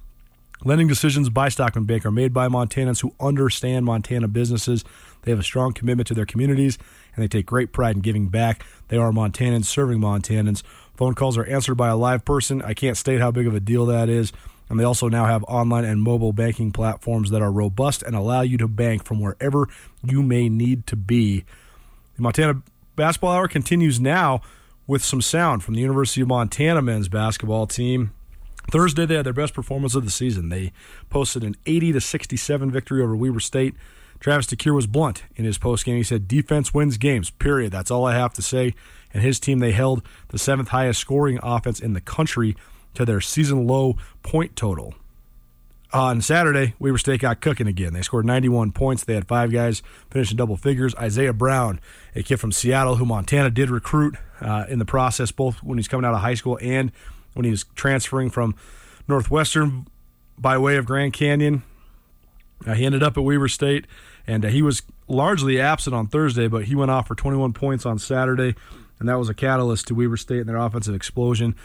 [0.65, 4.83] Lending decisions by Stockman Bank are made by Montanans who understand Montana businesses.
[5.21, 6.77] They have a strong commitment to their communities
[7.15, 8.65] and they take great pride in giving back.
[8.89, 10.61] They are Montanans serving Montanans.
[10.97, 12.61] Phone calls are answered by a live person.
[12.61, 14.33] I can't state how big of a deal that is.
[14.69, 18.41] And they also now have online and mobile banking platforms that are robust and allow
[18.41, 19.67] you to bank from wherever
[20.03, 21.43] you may need to be.
[22.15, 22.61] The Montana
[22.95, 24.41] Basketball Hour continues now
[24.85, 28.11] with some sound from the University of Montana men's basketball team.
[28.71, 30.49] Thursday, they had their best performance of the season.
[30.49, 30.71] They
[31.09, 33.75] posted an 80 to 67 victory over Weber State.
[34.19, 35.95] Travis DeCuire was blunt in his postgame.
[35.95, 37.29] He said, "Defense wins games.
[37.29, 37.71] Period.
[37.71, 38.75] That's all I have to say."
[39.13, 42.55] And his team, they held the seventh highest scoring offense in the country
[42.99, 44.93] to their season low point total.
[45.91, 47.93] On Saturday, Weber State got cooking again.
[47.93, 49.05] They scored 91 points.
[49.05, 49.81] They had five guys
[50.11, 50.93] finishing double figures.
[50.95, 51.79] Isaiah Brown,
[52.13, 55.87] a kid from Seattle who Montana did recruit uh, in the process, both when he's
[55.87, 56.91] coming out of high school and
[57.33, 58.53] when he was transferring from
[59.07, 59.87] Northwestern
[60.37, 61.63] by way of Grand Canyon.
[62.67, 63.87] Uh, he ended up at Weber State,
[64.27, 67.85] and uh, he was largely absent on Thursday, but he went off for 21 points
[67.85, 68.55] on Saturday,
[68.99, 71.55] and that was a catalyst to Weber State and their offensive explosion.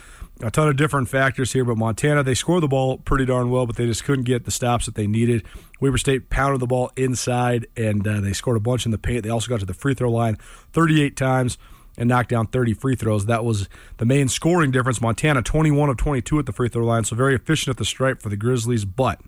[0.41, 3.67] A ton of different factors here, but Montana, they scored the ball pretty darn well,
[3.67, 5.45] but they just couldn't get the stops that they needed.
[5.81, 9.23] Weber State pounded the ball inside, and uh, they scored a bunch in the paint.
[9.23, 10.37] They also got to the free throw line
[10.73, 11.57] 38 times
[11.97, 13.27] and knocked down 30 free throws.
[13.27, 13.69] That was
[13.99, 15.01] the main scoring difference.
[15.01, 18.21] Montana 21 of 22 at the free throw line, so very efficient at the stripe
[18.21, 19.21] for the Grizzlies, but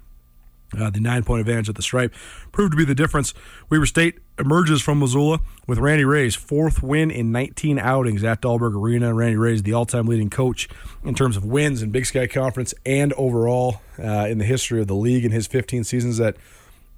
[0.78, 2.14] uh, the nine point advantage at the stripe
[2.52, 3.34] proved to be the difference.
[3.70, 8.74] Weber State emerges from Missoula with Randy Rahe's fourth win in 19 outings at Dahlberg
[8.74, 9.14] Arena.
[9.14, 10.68] Randy Rahe is the all time leading coach
[11.04, 14.86] in terms of wins in Big Sky Conference and overall uh, in the history of
[14.86, 16.36] the league in his 15 seasons at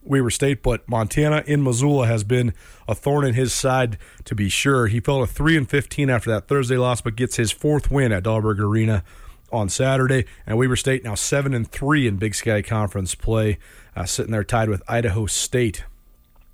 [0.08, 2.54] Weber State, but Montana in Missoula has been
[2.86, 4.86] a thorn in his side to be sure.
[4.86, 8.12] He fell to three and fifteen after that Thursday loss, but gets his fourth win
[8.12, 9.04] at Dahlberg Arena
[9.52, 10.24] on Saturday.
[10.46, 13.58] And Weber State now seven and three in Big Sky Conference play,
[13.96, 15.84] uh, sitting there tied with Idaho State.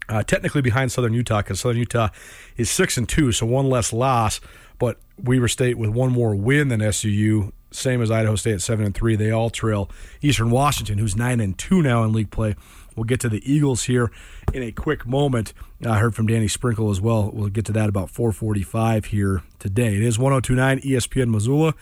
[0.07, 2.11] Uh, technically behind Southern Utah because Southern Utah
[2.59, 4.39] is six and two, so one less loss.
[4.79, 8.85] But Weber State with one more win than SUU, same as Idaho State at seven
[8.85, 9.17] and three.
[9.17, 9.91] They all trail
[10.21, 12.55] Eastern Washington, who's nine and two now in league play.
[12.97, 14.11] We'll get to the Eagles here
[14.53, 15.53] in a quick moment.
[15.85, 17.31] I heard from Danny Sprinkle as well.
[17.33, 19.97] We'll get to that about 4:45 here today.
[19.97, 21.75] It is 102.9 ESPN Missoula,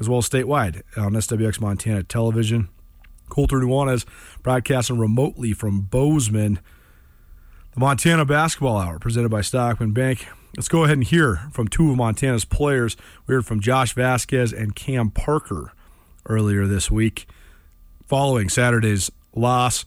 [0.00, 2.68] as well as statewide on SWX Montana Television.
[3.28, 4.04] Colter Nuanez
[4.42, 6.58] broadcasting remotely from Bozeman.
[7.74, 10.26] The Montana Basketball Hour presented by Stockman Bank.
[10.56, 12.96] Let's go ahead and hear from two of Montana's players.
[13.26, 15.72] We heard from Josh Vazquez and Cam Parker
[16.26, 17.28] earlier this week
[18.06, 19.84] following Saturday's loss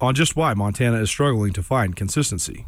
[0.00, 2.66] on just why Montana is struggling to find consistency.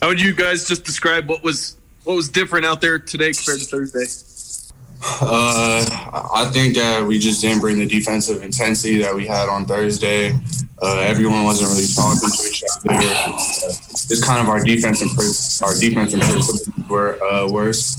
[0.00, 3.58] How would you guys just describe what was what was different out there today compared
[3.60, 4.06] to Thursday?
[5.00, 5.84] Uh,
[6.34, 10.32] I think that we just didn't bring the defensive intensity that we had on Thursday.
[10.80, 12.94] Uh, everyone wasn't really talking to each other.
[12.94, 13.32] Uh,
[14.10, 15.10] it's kind of our defense and
[15.62, 17.94] our defense principles were uh, worse,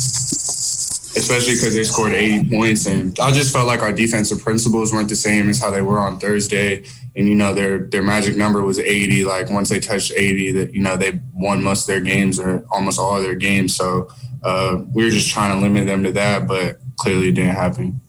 [1.16, 2.86] especially because they scored 80 points.
[2.86, 6.00] And I just felt like our defensive principles weren't the same as how they were
[6.00, 6.86] on Thursday.
[7.16, 9.26] and you know their their magic number was 80.
[9.26, 12.66] Like once they touched 80, that you know they won most of their games or
[12.72, 13.76] almost all of their games.
[13.76, 14.10] So
[14.44, 18.02] uh, we were just trying to limit them to that, but clearly didn't happen.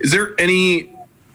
[0.00, 0.90] Is there any?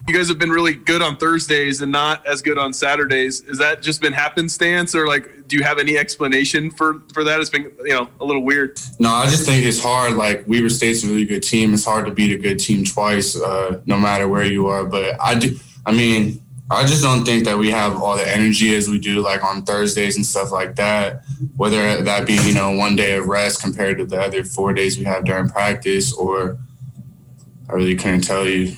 [0.07, 3.41] You guys have been really good on Thursdays and not as good on Saturdays.
[3.41, 7.41] Is that just been happenstance, or like, do you have any explanation for for that?
[7.41, 8.79] It's been you know a little weird.
[8.99, 10.13] No, I just think it's hard.
[10.13, 11.73] Like Weber State's a really good team.
[11.73, 14.85] It's hard to beat a good team twice, uh, no matter where you are.
[14.85, 15.57] But I do.
[15.85, 19.21] I mean, I just don't think that we have all the energy as we do
[19.21, 21.23] like on Thursdays and stuff like that.
[21.55, 24.97] Whether that be you know one day of rest compared to the other four days
[24.97, 26.57] we have during practice, or
[27.69, 28.75] I really couldn't tell you.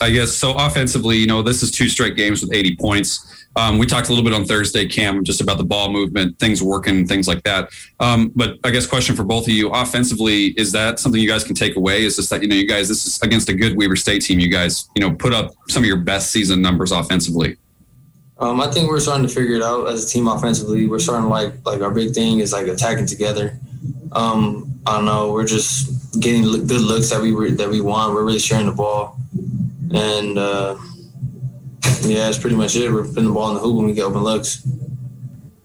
[0.00, 0.54] I guess so.
[0.54, 3.31] Offensively, you know, this is two straight games with 80 points.
[3.54, 6.62] Um, we talked a little bit on Thursday, Cam, just about the ball movement, things
[6.62, 7.68] working, things like that.
[8.00, 11.44] Um, but I guess question for both of you: offensively, is that something you guys
[11.44, 12.04] can take away?
[12.04, 14.40] Is this that you know, you guys, this is against a good Weber State team.
[14.40, 17.56] You guys, you know, put up some of your best season numbers offensively.
[18.38, 20.86] Um, I think we're starting to figure it out as a team offensively.
[20.86, 23.58] We're starting like like our big thing is like attacking together.
[24.12, 25.32] Um, I don't know.
[25.32, 28.14] We're just getting good looks that we that we want.
[28.14, 29.18] We're really sharing the ball,
[29.92, 30.76] and uh,
[32.04, 32.90] yeah, that's pretty much it.
[32.90, 34.66] We're putting the ball in the hoop when we get open looks.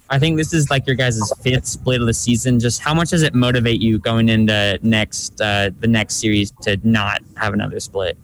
[0.09, 2.59] I think this is like your guys' fifth split of the season.
[2.59, 6.79] Just how much does it motivate you going into next uh, the next series to
[6.83, 8.17] not have another split?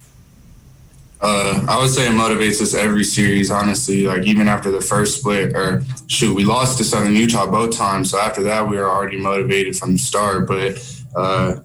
[1.20, 4.05] Uh, I would say it motivates us every series, honestly.
[4.07, 8.11] Like even after the first split, or shoot, we lost to Southern Utah both times.
[8.11, 10.47] So after that, we were already motivated from the start.
[10.47, 11.55] But uh,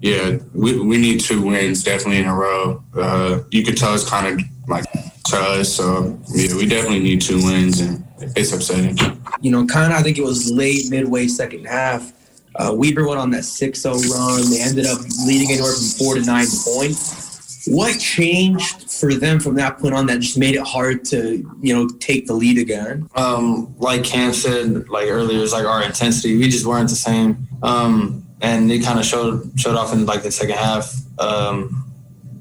[0.00, 2.82] yeah, we, we need two wins definitely in a row.
[2.94, 4.84] Uh, you could tell it's kind of like
[5.26, 5.72] to us.
[5.72, 8.96] So yeah, we definitely need two wins, and it's upsetting.
[9.40, 9.98] You know, kind of.
[9.98, 12.12] I think it was late midway second half.
[12.56, 14.50] Uh, Weber went on that 6-0 run.
[14.50, 17.66] They ended up leading anywhere from four to nine points.
[17.66, 21.74] What changed for them from that point on that just made it hard to, you
[21.74, 23.08] know, take the lead again?
[23.16, 26.36] Um, like Cam said, like earlier, it's like our intensity.
[26.36, 30.22] We just weren't the same, um, and it kind of showed showed off in like
[30.22, 30.94] the second half.
[31.18, 31.83] Um,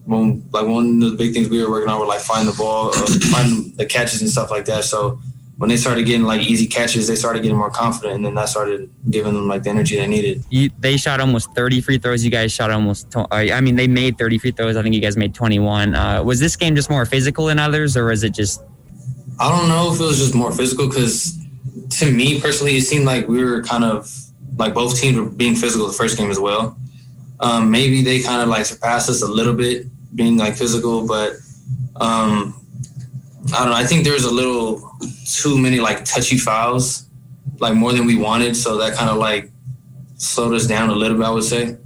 [0.06, 2.54] when like one of the big things we were working on were like find the
[2.54, 4.84] ball, uh, find the catches and stuff like that.
[4.84, 5.20] So
[5.58, 8.50] when they started getting like easy catches, they started getting more confident, and then that
[8.50, 10.44] started giving them like the energy they needed.
[10.50, 12.24] You, they shot almost 30 free throws.
[12.26, 13.12] You guys shot almost.
[13.12, 14.76] Tw- I mean, they made 30 free throws.
[14.76, 15.96] I think you guys made 21.
[15.96, 18.62] Uh, was this game just more physical than others, or was it just?
[19.40, 21.38] I don't know if it was just more physical because
[21.92, 24.12] to me personally, it seemed like we were kind of
[24.58, 26.78] like both teams were being physical the first game as well.
[27.40, 31.34] Um, maybe they kind of like surpassed us a little bit being like physical, but
[31.96, 32.60] um,
[33.54, 33.76] I don't know.
[33.76, 34.90] I think there was a little
[35.26, 37.08] too many like touchy fouls,
[37.60, 38.56] like more than we wanted.
[38.56, 39.52] So that kind of like
[40.16, 41.78] slowed us down a little bit, I would say.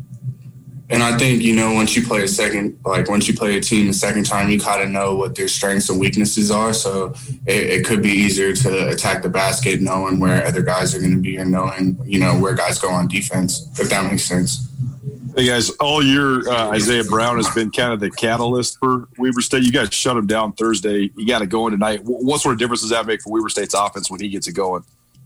[0.90, 3.62] And I think, you know, once you play a second, like once you play a
[3.62, 6.74] team the second time, you kind of know what their strengths and weaknesses are.
[6.74, 7.14] So
[7.46, 11.12] it, it, could be easier to attack the basket knowing where other guys are going
[11.12, 14.70] to be and knowing, you know, where guys go on defense, if that makes sense.
[15.38, 19.42] Hey guys, all year uh, Isaiah Brown has been kind of the catalyst for Weber
[19.42, 19.62] State.
[19.62, 21.12] You guys shut him down Thursday.
[21.16, 22.02] You got it going tonight.
[22.04, 24.54] What sort of difference does that make for Weber State's offense when he gets it
[24.54, 24.84] going?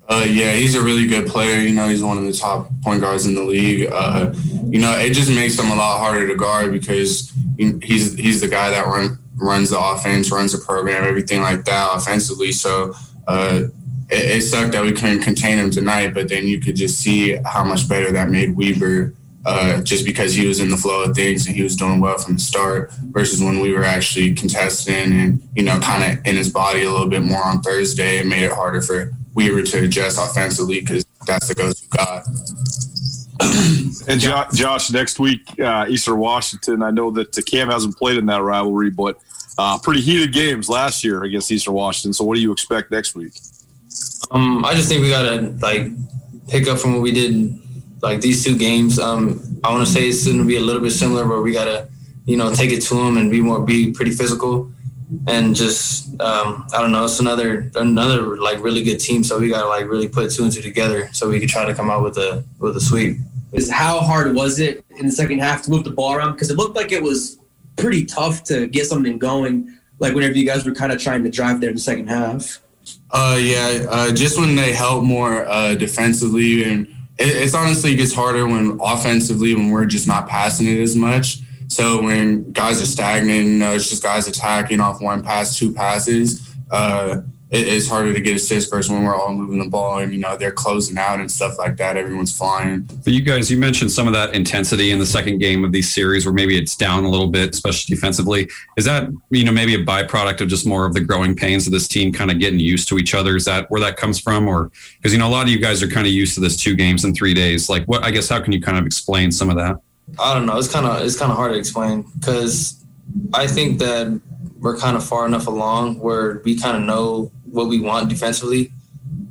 [0.09, 1.61] Uh, yeah, he's a really good player.
[1.61, 3.89] You know, he's one of the top point guards in the league.
[3.89, 4.33] Uh,
[4.65, 8.49] you know, it just makes him a lot harder to guard because he's he's the
[8.49, 12.51] guy that run, runs the offense, runs the program, everything like that offensively.
[12.51, 12.93] So
[13.29, 13.61] uh,
[14.09, 17.37] it, it sucked that we couldn't contain him tonight, but then you could just see
[17.45, 19.13] how much better that made Weber
[19.45, 22.17] uh, just because he was in the flow of things and he was doing well
[22.17, 26.35] from the start versus when we were actually contesting and, you know, kind of in
[26.35, 28.19] his body a little bit more on Thursday.
[28.19, 32.23] It made it harder for Weber to adjust offensively because that's the go-to guy.
[34.07, 34.21] and
[34.53, 36.83] Josh, next week, uh, Eastern Washington.
[36.83, 39.17] I know that the Cam hasn't played in that rivalry, but
[39.57, 42.13] uh, pretty heated games last year against Eastern Washington.
[42.13, 43.33] So, what do you expect next week?
[44.29, 45.87] Um, I just think we gotta like
[46.47, 47.59] pick up from what we did
[48.01, 48.99] like these two games.
[48.99, 51.53] Um, I want to say it's going to be a little bit similar, where we
[51.53, 51.87] gotta,
[52.25, 54.71] you know, take it to them and be more, be pretty physical,
[55.27, 57.05] and just um, I don't know.
[57.05, 60.51] It's another another like really good team, so we gotta like really put two and
[60.51, 63.17] two together, so we can try to come out with a with a sweep.
[63.51, 66.33] Is how hard was it in the second half to move the ball around?
[66.33, 67.37] Because it looked like it was
[67.75, 69.77] pretty tough to get something going.
[69.99, 72.59] Like whenever you guys were kind of trying to drive there in the second half.
[73.11, 78.13] Uh, yeah, uh, just when they help more uh, defensively and it, it's honestly gets
[78.13, 81.39] harder when offensively when we're just not passing it as much.
[81.67, 85.73] So when guys are stagnant, you know, it's just guys attacking off one pass, two
[85.73, 86.53] passes.
[86.69, 90.13] Uh, it, it's harder to get assists versus when we're all moving the ball and
[90.13, 91.97] you know they're closing out and stuff like that.
[91.97, 92.81] Everyone's flying.
[93.03, 95.93] But you guys, you mentioned some of that intensity in the second game of these
[95.93, 98.49] series, where maybe it's down a little bit, especially defensively.
[98.77, 101.73] Is that you know maybe a byproduct of just more of the growing pains of
[101.73, 103.35] this team kind of getting used to each other?
[103.35, 105.83] Is that where that comes from, or because you know a lot of you guys
[105.83, 107.69] are kind of used to this two games in three days?
[107.69, 109.75] Like, what I guess how can you kind of explain some of that?
[110.17, 110.57] I don't know.
[110.57, 112.81] It's kind of it's kind of hard to explain because
[113.33, 114.21] I think that
[114.61, 118.71] we're kind of far enough along where we kind of know what we want defensively,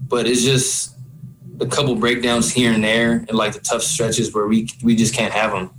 [0.06, 0.96] but it's just
[1.60, 5.14] a couple breakdowns here and there and like the tough stretches where we we just
[5.14, 5.70] can't have them,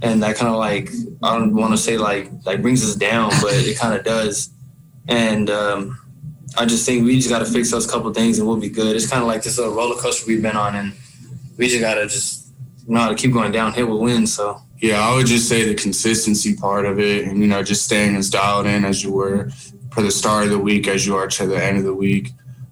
[0.00, 0.90] and that kind of like
[1.22, 4.50] I don't want to say like like brings us down, but it kind of does,
[5.08, 5.98] and um,
[6.56, 8.96] I just think we just got to fix those couple things and we'll be good.
[8.96, 10.92] It's kind of like this little roller coaster we've been on, and
[11.56, 12.52] we just got to just
[12.86, 14.34] know how to keep going downhill with wins.
[14.34, 14.60] So.
[14.78, 18.16] Yeah, I would just say the consistency part of it, and you know, just staying
[18.16, 19.48] as dialed in as you were
[19.92, 22.30] for the start of the week as you are to the end of the week.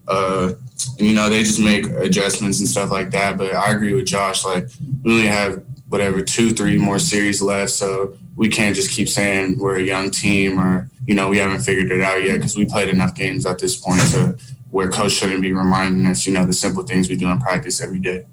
[0.09, 0.53] Uh,
[0.99, 3.37] you know, they just make adjustments and stuff like that.
[3.37, 4.45] But I agree with Josh.
[4.45, 4.69] Like,
[5.03, 9.59] we only have whatever two, three more series left, so we can't just keep saying
[9.59, 12.65] we're a young team or you know we haven't figured it out yet because we
[12.65, 14.39] played enough games at this point to
[14.71, 17.81] where coach shouldn't be reminding us, you know, the simple things we do in practice
[17.81, 18.25] every day.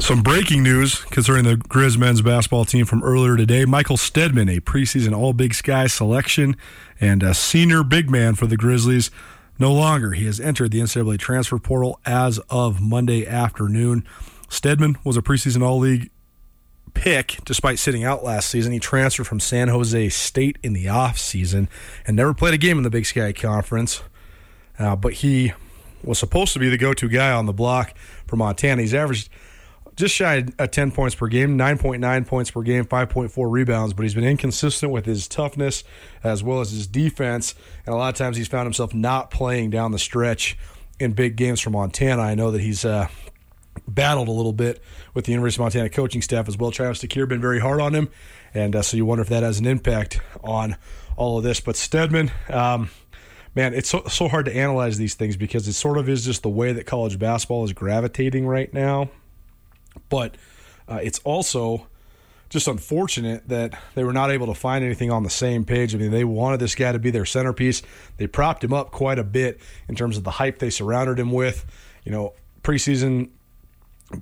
[0.00, 3.64] Some breaking news concerning the Grizz men's basketball team from earlier today.
[3.64, 6.56] Michael Steadman, a preseason All Big Sky selection
[7.00, 9.10] and a senior big man for the Grizzlies,
[9.58, 10.12] no longer.
[10.12, 14.04] He has entered the NCAA transfer portal as of Monday afternoon.
[14.48, 16.10] Steadman was a preseason All League
[16.94, 18.72] pick despite sitting out last season.
[18.72, 21.68] He transferred from San Jose State in the offseason
[22.06, 24.02] and never played a game in the Big Sky Conference.
[24.78, 25.52] Uh, but he
[26.04, 27.94] was supposed to be the go to guy on the block
[28.26, 28.80] for Montana.
[28.80, 29.28] He's averaged
[29.98, 34.14] just shy of 10 points per game, 9.9 points per game, 5.4 rebounds, but he's
[34.14, 35.82] been inconsistent with his toughness
[36.22, 37.54] as well as his defense.
[37.84, 40.56] And a lot of times he's found himself not playing down the stretch
[41.00, 42.22] in big games for Montana.
[42.22, 43.08] I know that he's uh,
[43.88, 44.80] battled a little bit
[45.14, 46.70] with the University of Montana coaching staff as well.
[46.70, 48.08] Travis DeCuire been very hard on him.
[48.54, 50.76] And uh, so you wonder if that has an impact on
[51.16, 51.58] all of this.
[51.58, 52.90] But Steadman, um,
[53.56, 56.42] man, it's so, so hard to analyze these things because it sort of is just
[56.42, 59.10] the way that college basketball is gravitating right now.
[60.08, 60.36] But
[60.88, 61.86] uh, it's also
[62.48, 65.94] just unfortunate that they were not able to find anything on the same page.
[65.94, 67.82] I mean, they wanted this guy to be their centerpiece.
[68.16, 71.30] They propped him up quite a bit in terms of the hype they surrounded him
[71.30, 71.66] with.
[72.04, 72.32] You know,
[72.62, 73.30] preseason,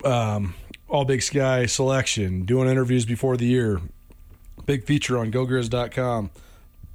[0.04, 0.54] um,
[0.88, 3.80] all Big Sky selection, doing interviews before the year,
[4.64, 6.30] big feature on GoGrizz.com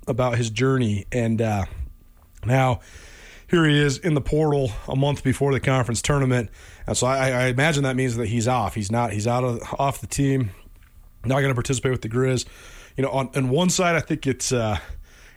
[0.07, 1.05] about his journey.
[1.11, 1.65] And uh,
[2.45, 2.81] now
[3.47, 6.49] here he is in the portal a month before the conference tournament.
[6.87, 8.75] And so I, I imagine that means that he's off.
[8.75, 9.13] He's not.
[9.13, 10.51] He's out of off the team.
[11.23, 12.45] Not going to participate with the Grizz.
[12.97, 14.79] You know, on, on one side, I think it's uh,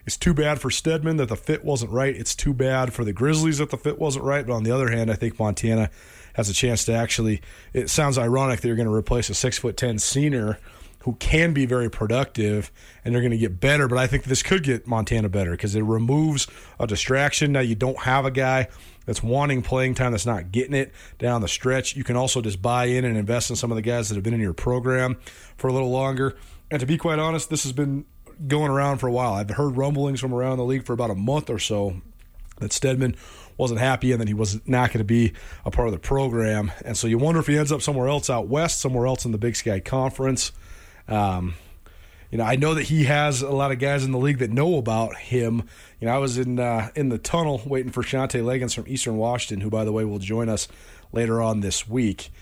[0.06, 2.14] it's too bad for Steadman that the fit wasn't right.
[2.14, 4.46] It's too bad for the Grizzlies that the fit wasn't right.
[4.46, 5.90] But on the other hand, I think Montana
[6.34, 7.42] has a chance to actually.
[7.72, 10.58] It sounds ironic that you're going to replace a six foot ten senior
[11.00, 12.72] who can be very productive
[13.04, 13.86] and they're going to get better.
[13.88, 16.46] But I think this could get Montana better because it removes
[16.80, 17.52] a distraction.
[17.52, 18.68] Now you don't have a guy
[19.06, 21.96] that's wanting playing time that's not getting it down the stretch.
[21.96, 24.24] You can also just buy in and invest in some of the guys that have
[24.24, 25.16] been in your program
[25.56, 26.36] for a little longer.
[26.70, 28.04] And to be quite honest, this has been
[28.48, 29.34] going around for a while.
[29.34, 32.00] I've heard rumblings from around the league for about a month or so
[32.58, 33.16] that Steadman
[33.56, 35.32] wasn't happy and that he was not going to be
[35.64, 36.72] a part of the program.
[36.84, 39.32] And so you wonder if he ends up somewhere else out west, somewhere else in
[39.32, 40.52] the Big Sky Conference.
[41.06, 41.54] Um,
[42.34, 44.50] you know, I know that he has a lot of guys in the league that
[44.50, 45.68] know about him.
[46.00, 49.16] You know, I was in uh, in the tunnel waiting for Shantay Legans from Eastern
[49.16, 50.66] Washington, who, by the way, will join us
[51.12, 52.32] later on this week.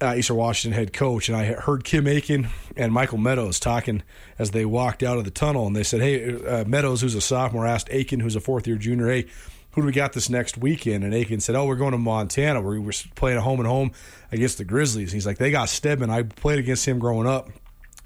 [0.00, 4.02] Uh, Eastern Washington head coach, and I heard Kim Aiken and Michael Meadows talking
[4.36, 7.20] as they walked out of the tunnel, and they said, "Hey, uh, Meadows, who's a
[7.20, 9.26] sophomore, asked Aiken, who's a fourth year junior, hey."
[9.70, 11.02] Who do we got this next weekend?
[11.02, 12.60] And Aiken said, "Oh, we're going to Montana.
[12.60, 13.90] We're, we're playing a home and home
[14.30, 16.10] against the Grizzlies." He's like, "They got Steadman.
[16.10, 17.50] I played against him growing up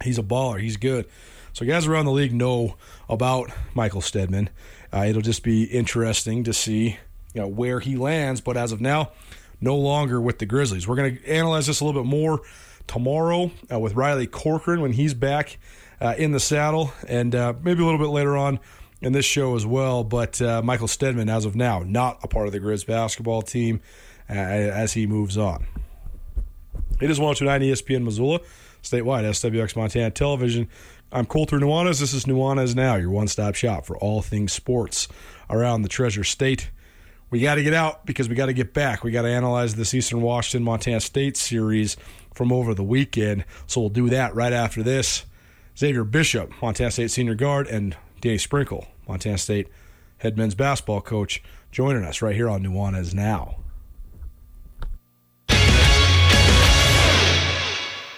[0.03, 0.61] he's a baller.
[0.61, 1.07] He's good.
[1.53, 2.77] So guys around the league know
[3.09, 4.51] about Michael Steadman.
[4.93, 6.99] Uh, it'll just be interesting to see
[7.35, 8.41] you know where he lands.
[8.41, 9.11] But as of now,
[9.61, 10.87] no longer with the Grizzlies.
[10.87, 12.41] We're going to analyze this a little bit more
[12.87, 15.59] tomorrow uh, with Riley Corcoran when he's back
[16.01, 18.61] uh, in the saddle, and uh, maybe a little bit later on
[19.01, 20.05] in this show as well.
[20.05, 23.81] But uh, Michael Steadman, as of now, not a part of the Grizz basketball team
[24.31, 25.67] uh, as he moves on.
[27.01, 28.41] It is 1029 ESPN Missoula
[28.89, 30.67] statewide, SWX Montana Television.
[31.13, 32.01] I'm Colter Nuanez.
[32.01, 35.09] This is Nuanez Now, your one stop shop for all things sports
[35.51, 36.71] around the Treasure State.
[37.31, 39.05] We got to get out because we got to get back.
[39.05, 41.99] We got to analyze this Eastern Washington Montana State series
[42.33, 43.45] from over the weekend.
[43.67, 45.27] So we'll do that right after this.
[45.79, 49.69] Xavier Bishop, Montana State senior guard, and Danny Sprinkle, Montana State
[50.19, 53.57] head men's basketball coach, joining us right here on Nuanez Now.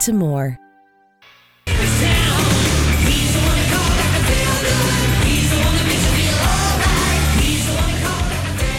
[0.00, 0.58] to more.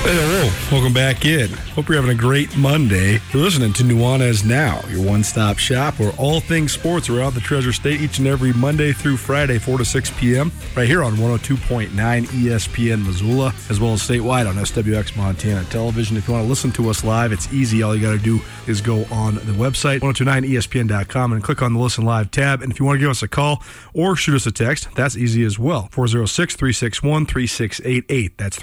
[0.05, 1.49] Hello, welcome back in.
[1.75, 3.21] Hope you're having a great Monday.
[3.31, 7.71] You're listening to Nuanez Now, your one-stop shop where all things sports around the Treasure
[7.71, 10.51] State each and every Monday through Friday, 4 to 6 p.m.
[10.75, 16.17] right here on 102.9 ESPN Missoula, as well as statewide on SWX Montana Television.
[16.17, 17.81] If you want to listen to us live, it's easy.
[17.81, 21.79] All you got to do is go on the website, 1029ESPN.com, and click on the
[21.79, 22.61] Listen Live tab.
[22.61, 25.15] And if you want to give us a call or shoot us a text, that's
[25.15, 25.87] easy as well.
[25.93, 28.31] 406-361-3688.
[28.35, 28.59] That's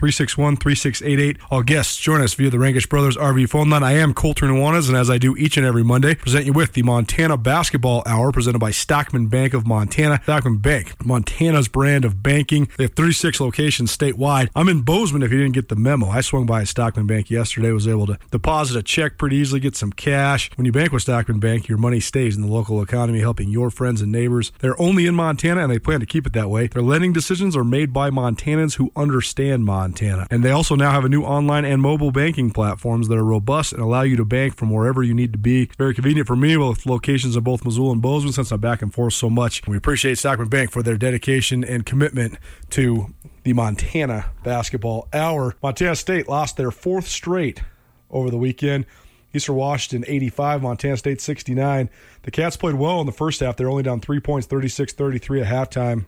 [1.34, 1.36] 361-3688.
[1.50, 3.82] All guests join us via the Rankish Brothers RV phone line.
[3.82, 6.72] I am Colter Nuanez, and as I do each and every Monday, present you with
[6.72, 10.20] the Montana Basketball Hour presented by Stockman Bank of Montana.
[10.22, 12.68] Stockman Bank, Montana's brand of banking.
[12.76, 14.50] They have 36 locations statewide.
[14.54, 16.08] I'm in Bozeman if you didn't get the memo.
[16.08, 19.60] I swung by a Stockman Bank yesterday, was able to deposit a check pretty easily,
[19.60, 20.50] get some cash.
[20.56, 23.70] When you bank with Stockman Bank, your money stays in the local economy, helping your
[23.70, 24.52] friends and neighbors.
[24.60, 26.66] They're only in Montana, and they plan to keep it that way.
[26.68, 30.26] Their lending decisions are made by Montanans who understand Montana.
[30.30, 33.72] And they also now have a new online and mobile banking platforms that are robust
[33.72, 35.62] and allow you to bank from wherever you need to be.
[35.62, 38.82] It's very convenient for me with locations in both Missoula and Bozeman since I'm back
[38.82, 39.66] and forth so much.
[39.66, 42.38] We appreciate Stockman Bank for their dedication and commitment
[42.70, 45.56] to the Montana Basketball Hour.
[45.62, 47.62] Montana State lost their fourth straight
[48.10, 48.86] over the weekend.
[49.32, 51.88] Eastern Washington 85, Montana State 69.
[52.22, 53.56] The Cats played well in the first half.
[53.56, 56.06] They're only down three points, 36 33 at halftime.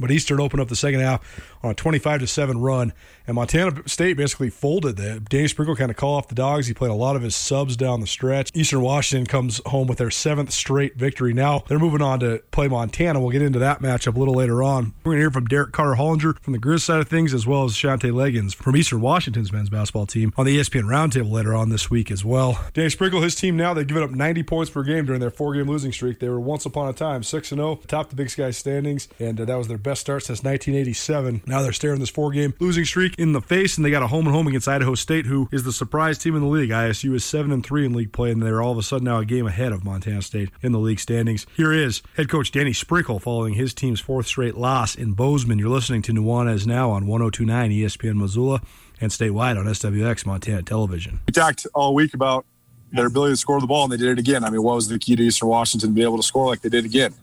[0.00, 2.92] But Eastern opened up the second half on a 25 to 7 run,
[3.28, 4.96] and Montana State basically folded.
[4.96, 6.66] The Danny Sprinkle kind of called off the dogs.
[6.66, 8.50] He played a lot of his subs down the stretch.
[8.54, 11.34] Eastern Washington comes home with their seventh straight victory.
[11.34, 13.20] Now they're moving on to play Montana.
[13.20, 14.94] We'll get into that matchup a little later on.
[15.04, 17.46] We're going to hear from Derek Carter Hollinger from the Grizz side of things, as
[17.46, 21.54] well as Shantay Legans from Eastern Washington's men's basketball team on the ESPN Roundtable later
[21.54, 22.64] on this week as well.
[22.72, 25.54] Danny Sprinkle, his team now, they've given up 90 points per game during their four
[25.54, 26.18] game losing streak.
[26.18, 29.44] They were once upon a time 6 0, top the Big Sky standings, and uh,
[29.44, 31.42] that was their best start since 1987.
[31.46, 34.06] Now they're staring this four game losing streak in the face, and they got a
[34.06, 36.70] home and home against Idaho State, who is the surprise team in the league.
[36.70, 39.18] ISU is 7 and 3 in league play, and they're all of a sudden now
[39.18, 41.46] a game ahead of Montana State in the league standings.
[41.56, 45.58] Here is head coach Danny Sprinkle following his team's fourth straight loss in Bozeman.
[45.58, 48.62] You're listening to Nuanez now on 1029 ESPN Missoula
[49.00, 51.20] and statewide on SWX Montana Television.
[51.26, 52.46] We talked all week about
[52.92, 54.44] their ability to score the ball, and they did it again.
[54.44, 56.62] I mean, what was the key to Eastern Washington to be able to score like
[56.62, 57.14] they did again?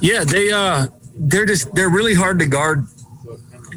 [0.00, 2.86] Yeah, they uh, they're just they're really hard to guard,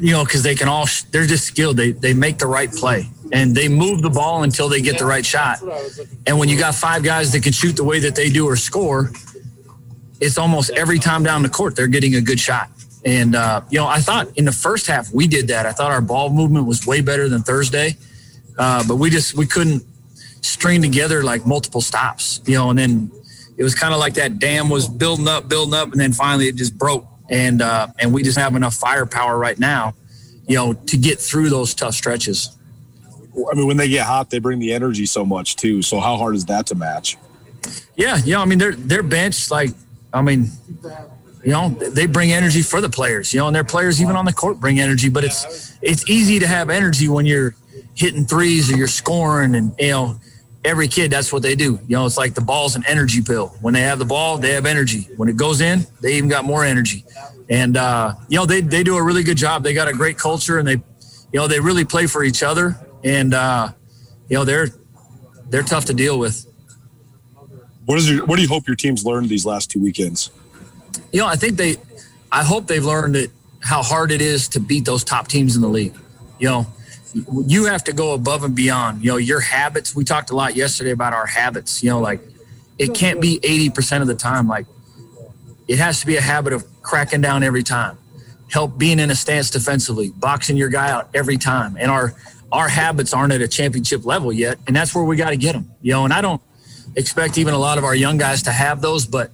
[0.02, 1.76] you know, because they can all they're just skilled.
[1.76, 5.06] They they make the right play and they move the ball until they get the
[5.06, 5.62] right shot.
[6.26, 8.56] And when you got five guys that can shoot the way that they do or
[8.56, 9.12] score,
[10.20, 12.68] it's almost every time down the court they're getting a good shot.
[13.04, 15.66] And uh, you know, I thought in the first half we did that.
[15.66, 17.96] I thought our ball movement was way better than Thursday,
[18.58, 19.84] uh, but we just we couldn't
[20.40, 22.40] string together like multiple stops.
[22.44, 23.12] You know, and then
[23.56, 26.48] it was kind of like that dam was building up, building up, and then finally
[26.48, 27.06] it just broke.
[27.32, 29.94] And uh, and we just have enough firepower right now,
[30.46, 32.56] you know, to get through those tough stretches.
[33.50, 35.80] I mean, when they get hot, they bring the energy so much too.
[35.80, 37.16] So how hard is that to match?
[37.96, 39.70] Yeah, you know, I mean, their their bench, like,
[40.12, 40.50] I mean,
[41.42, 43.32] you know, they bring energy for the players.
[43.32, 45.08] You know, and their players even on the court bring energy.
[45.08, 47.54] But it's it's easy to have energy when you're
[47.94, 50.20] hitting threes or you're scoring, and you know,
[50.64, 51.78] every kid that's what they do.
[51.86, 53.48] You know, it's like the ball's an energy pill.
[53.60, 55.08] When they have the ball, they have energy.
[55.16, 57.04] When it goes in, they even got more energy.
[57.48, 59.62] And uh, you know, they they do a really good job.
[59.62, 60.76] They got a great culture, and they,
[61.32, 62.76] you know, they really play for each other.
[63.04, 63.72] And uh,
[64.28, 64.68] you know, they're
[65.48, 66.46] they're tough to deal with.
[67.84, 70.30] What is your, what do you hope your teams learned these last two weekends?
[71.12, 71.76] you know, I think they,
[72.30, 75.62] I hope they've learned that how hard it is to beat those top teams in
[75.62, 75.94] the league.
[76.38, 76.66] You know,
[77.46, 79.02] you have to go above and beyond.
[79.02, 79.94] You know, your habits.
[79.94, 81.82] We talked a lot yesterday about our habits.
[81.82, 82.20] You know, like
[82.78, 84.48] it can't be eighty percent of the time.
[84.48, 84.66] Like
[85.68, 87.98] it has to be a habit of cracking down every time,
[88.50, 91.76] help being in a stance defensively, boxing your guy out every time.
[91.78, 92.14] And our
[92.50, 95.52] our habits aren't at a championship level yet, and that's where we got to get
[95.52, 95.70] them.
[95.80, 96.42] You know, and I don't
[96.96, 99.30] expect even a lot of our young guys to have those, but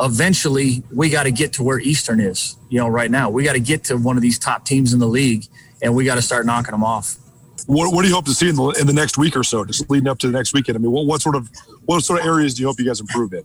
[0.00, 2.56] eventually we got to get to where Eastern is.
[2.68, 4.98] You know, right now we got to get to one of these top teams in
[4.98, 5.44] the league,
[5.82, 7.16] and we got to start knocking them off.
[7.66, 9.64] What, what do you hope to see in the in the next week or so,
[9.64, 10.76] just leading up to the next weekend?
[10.76, 11.50] I mean, what, what sort of
[11.84, 13.44] what sort of areas do you hope you guys improve in?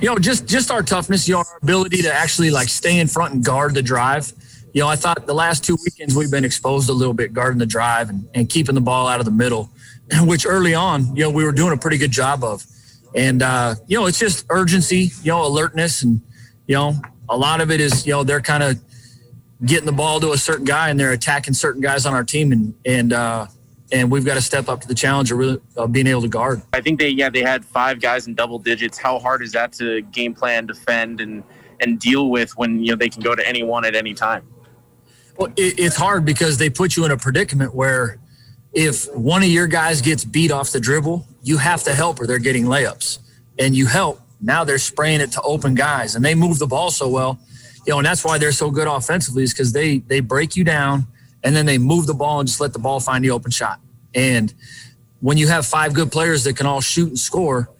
[0.00, 3.06] You know, just just our toughness, you know, our ability to actually like stay in
[3.06, 4.32] front and guard the drive.
[4.72, 7.58] You know, I thought the last two weekends we've been exposed a little bit guarding
[7.58, 9.70] the drive and, and keeping the ball out of the middle,
[10.22, 12.64] which early on, you know, we were doing a pretty good job of.
[13.14, 16.20] And uh, you know, it's just urgency, you know, alertness, and
[16.66, 16.94] you know,
[17.28, 18.80] a lot of it is you know they're kind of
[19.64, 22.52] getting the ball to a certain guy and they're attacking certain guys on our team,
[22.52, 23.46] and and uh,
[23.92, 26.28] and we've got to step up to the challenge of really uh, being able to
[26.28, 26.62] guard.
[26.72, 28.98] I think they yeah they had five guys in double digits.
[28.98, 31.42] How hard is that to game plan, defend, and
[31.80, 34.46] and deal with when you know they can go to anyone at any time?
[35.36, 38.18] Well, it, it's hard because they put you in a predicament where
[38.72, 42.26] if one of your guys gets beat off the dribble, you have to help or
[42.26, 43.18] they're getting layups.
[43.58, 44.20] And you help.
[44.40, 47.38] Now they're spraying it to open guys and they move the ball so well.
[47.86, 50.64] You know, and that's why they're so good offensively is because they they break you
[50.64, 51.06] down
[51.42, 53.80] and then they move the ball and just let the ball find the open shot.
[54.14, 54.52] And
[55.20, 57.70] when you have five good players that can all shoot and score,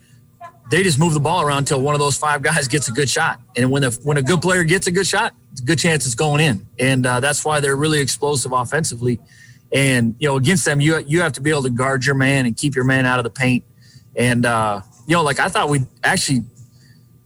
[0.70, 3.08] they just move the ball around until one of those five guys gets a good
[3.08, 3.40] shot.
[3.56, 6.14] And when a when a good player gets a good shot, a good chance it's
[6.14, 6.66] going in.
[6.78, 9.20] And uh, that's why they're really explosive offensively.
[9.72, 12.46] And you know, against them, you you have to be able to guard your man
[12.46, 13.64] and keep your man out of the paint.
[14.16, 16.44] And uh, you know, like I thought we actually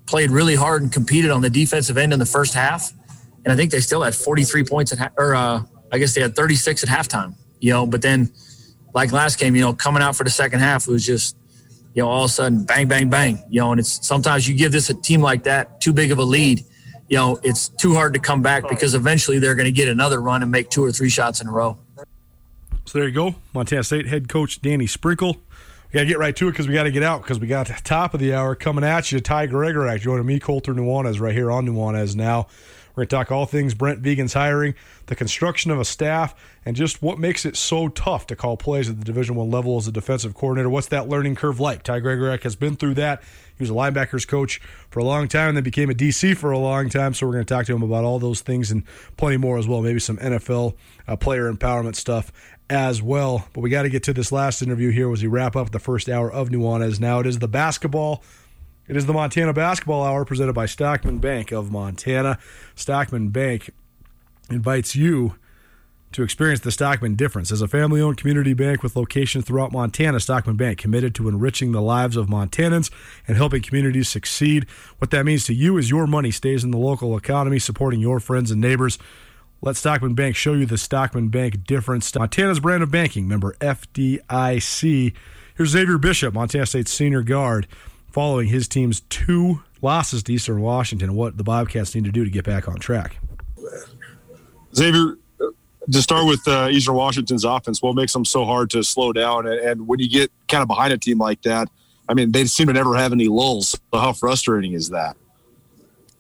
[0.09, 2.93] played really hard and competed on the defensive end in the first half.
[3.45, 6.23] And I think they still had 43 points at, ha- or uh, I guess they
[6.23, 7.35] had 36 at halftime.
[7.61, 8.33] You know, but then
[8.95, 11.37] like last game, you know, coming out for the second half, was just
[11.95, 13.43] you know all of a sudden bang bang bang.
[13.49, 16.19] You know, and it's sometimes you give this a team like that too big of
[16.19, 16.65] a lead.
[17.09, 20.21] You know, it's too hard to come back because eventually they're going to get another
[20.21, 21.79] run and make two or three shots in a row.
[22.85, 23.35] So there you go.
[23.55, 25.39] Montana State head coach Danny Sprinkle.
[25.91, 27.47] We got to get right to it because we got to get out because we
[27.47, 29.21] got top of the hour coming at you.
[29.21, 32.47] Ty Gregorak joining me, Colter Nuanez, right here on Nuanez now.
[32.91, 34.75] We're going to talk all things Brent Vigen's hiring,
[35.07, 36.35] the construction of a staff,
[36.67, 39.79] and just what makes it so tough to call plays at the Division One level
[39.79, 40.69] as a defensive coordinator.
[40.69, 41.85] What's that learning curve like?
[41.85, 43.23] Ty Gregorak has been through that.
[43.57, 44.61] He was a linebackers coach
[44.91, 47.15] for a long time, and then became a DC for a long time.
[47.15, 48.83] So we're going to talk to him about all those things and
[49.17, 49.81] plenty more as well.
[49.81, 50.75] Maybe some NFL
[51.07, 52.31] uh, player empowerment stuff
[52.71, 53.49] as well.
[53.53, 55.79] But we got to get to this last interview here as we wrap up the
[55.79, 57.01] first hour of Nuanez.
[57.01, 58.23] Now it is the basketball.
[58.87, 62.39] It is the Montana Basketball Hour presented by Stockman Bank of Montana.
[62.75, 63.71] Stockman Bank
[64.51, 65.35] invites you
[66.13, 67.53] to experience the Stockman difference.
[67.53, 71.73] As a family owned community bank with locations throughout Montana, Stockman Bank committed to enriching
[71.73, 72.91] the lives of Montanans
[73.27, 74.67] and helping communities succeed.
[74.99, 78.21] What that means to you is your money stays in the local economy, supporting your
[78.21, 78.99] friends and neighbors.
[79.61, 82.15] Let Stockman Bank show you the Stockman Bank difference.
[82.15, 85.13] Montana's brand of banking, member FDIC.
[85.57, 87.67] Here's Xavier Bishop, Montana State's senior guard,
[88.13, 92.25] following his team's two losses to Eastern Washington and what the Bobcats need to do
[92.25, 93.19] to get back on track.
[94.77, 95.19] Xavier,
[95.91, 99.49] to start with uh, Eastern Washington's offense, what makes them so hard to slow down?
[99.49, 101.69] And, and when you get kind of behind a team like that,
[102.09, 103.71] I mean, they seem to never have any lulls.
[103.71, 105.17] So how frustrating is that?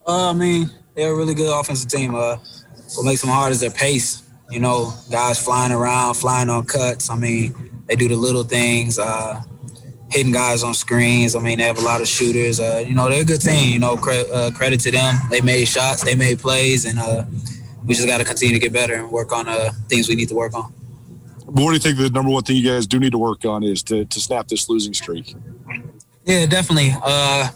[0.04, 2.16] Uh, I mean, they're a really good offensive team.
[2.16, 2.38] Uh,
[2.96, 4.22] what makes them hard is their pace.
[4.50, 7.10] You know, guys flying around, flying on cuts.
[7.10, 9.42] I mean, they do the little things, uh,
[10.10, 11.36] hitting guys on screens.
[11.36, 12.58] I mean, they have a lot of shooters.
[12.58, 13.72] Uh, you know, they're a good team.
[13.72, 15.16] You know, cre- uh, credit to them.
[15.30, 17.24] They made shots, they made plays, and uh,
[17.84, 20.28] we just got to continue to get better and work on uh, things we need
[20.30, 20.72] to work on.
[21.44, 23.44] But what do you think the number one thing you guys do need to work
[23.44, 25.34] on is to, to snap this losing streak?
[26.24, 26.92] Yeah, definitely.
[27.02, 27.48] Uh,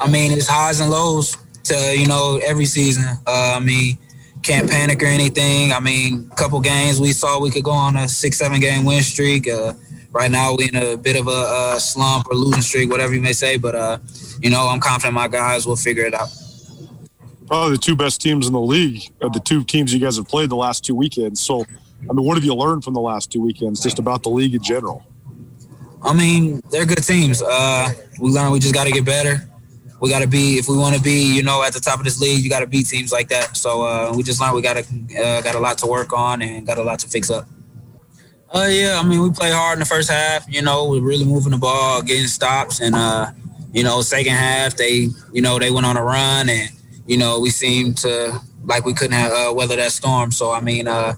[0.00, 3.04] I mean, it's highs and lows to you know every season.
[3.26, 3.98] Uh, I mean,
[4.42, 5.72] can't panic or anything.
[5.72, 8.84] I mean, a couple games we saw we could go on a six, seven game
[8.84, 9.48] win streak.
[9.48, 9.74] Uh,
[10.12, 13.32] right now we're in a bit of a, slump or losing streak, whatever you may
[13.32, 13.56] say.
[13.56, 13.98] But uh,
[14.40, 16.28] you know, I'm confident my guys will figure it out.
[17.46, 20.28] Probably the two best teams in the league are the two teams you guys have
[20.28, 21.40] played the last two weekends.
[21.40, 21.64] So,
[22.08, 24.54] I mean, what have you learned from the last two weekends, just about the league
[24.54, 25.02] in general?
[26.02, 27.42] I mean, they're good teams.
[27.42, 27.88] Uh,
[28.20, 29.48] we learned we just got to get better.
[30.00, 32.04] We got to be if we want to be, you know, at the top of
[32.04, 32.42] this league.
[32.42, 33.56] You got to beat teams like that.
[33.56, 36.42] So uh, we just learned we got to uh, got a lot to work on
[36.42, 37.46] and got a lot to fix up.
[38.50, 40.46] Uh, yeah, I mean, we play hard in the first half.
[40.48, 43.30] You know, we're really moving the ball, getting stops, and uh,
[43.72, 46.70] you know, second half they, you know, they went on a run, and
[47.06, 50.30] you know, we seemed to like we couldn't have, uh, weather that storm.
[50.30, 51.14] So I mean, uh,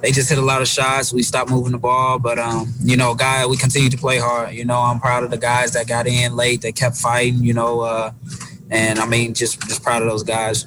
[0.00, 1.12] they just hit a lot of shots.
[1.12, 4.54] We stopped moving the ball, but um, you know, guy, we continue to play hard.
[4.54, 7.42] You know, I'm proud of the guys that got in late, that kept fighting.
[7.42, 8.12] You know, uh,
[8.70, 10.66] and I mean, just just proud of those guys.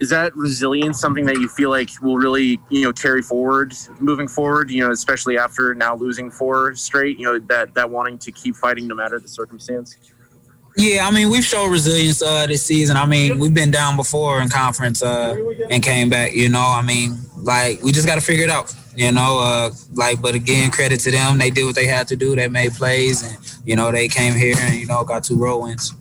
[0.00, 4.28] Is that resilience something that you feel like will really, you know, carry forward moving
[4.28, 4.70] forward?
[4.70, 7.18] You know, especially after now losing four straight.
[7.18, 9.96] You know, that that wanting to keep fighting no matter the circumstance.
[10.78, 12.96] Yeah, I mean we've showed resilience uh, this season.
[12.96, 15.34] I mean we've been down before in conference uh,
[15.70, 16.34] and came back.
[16.34, 18.72] You know, I mean like we just got to figure it out.
[18.94, 21.38] You know, uh, like but again, credit to them.
[21.38, 22.36] They did what they had to do.
[22.36, 25.58] They made plays, and you know they came here and you know got two road
[25.58, 25.92] wins.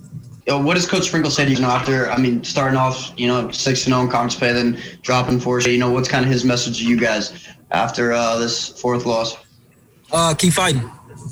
[0.46, 3.12] Yo, what does Coach Sprinkle say to you, you know, after, I mean, starting off,
[3.18, 5.60] you know, 6 0 in conference play, then dropping four?
[5.60, 9.36] You know, what's kind of his message to you guys after uh, this fourth loss?
[10.10, 10.90] Uh, keep fighting.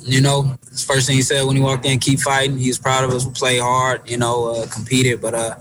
[0.08, 2.60] You know, first thing he said when he walked in, keep fighting.
[2.60, 3.26] He was proud of us.
[3.26, 5.56] We played hard, you know, uh, competed, but uh,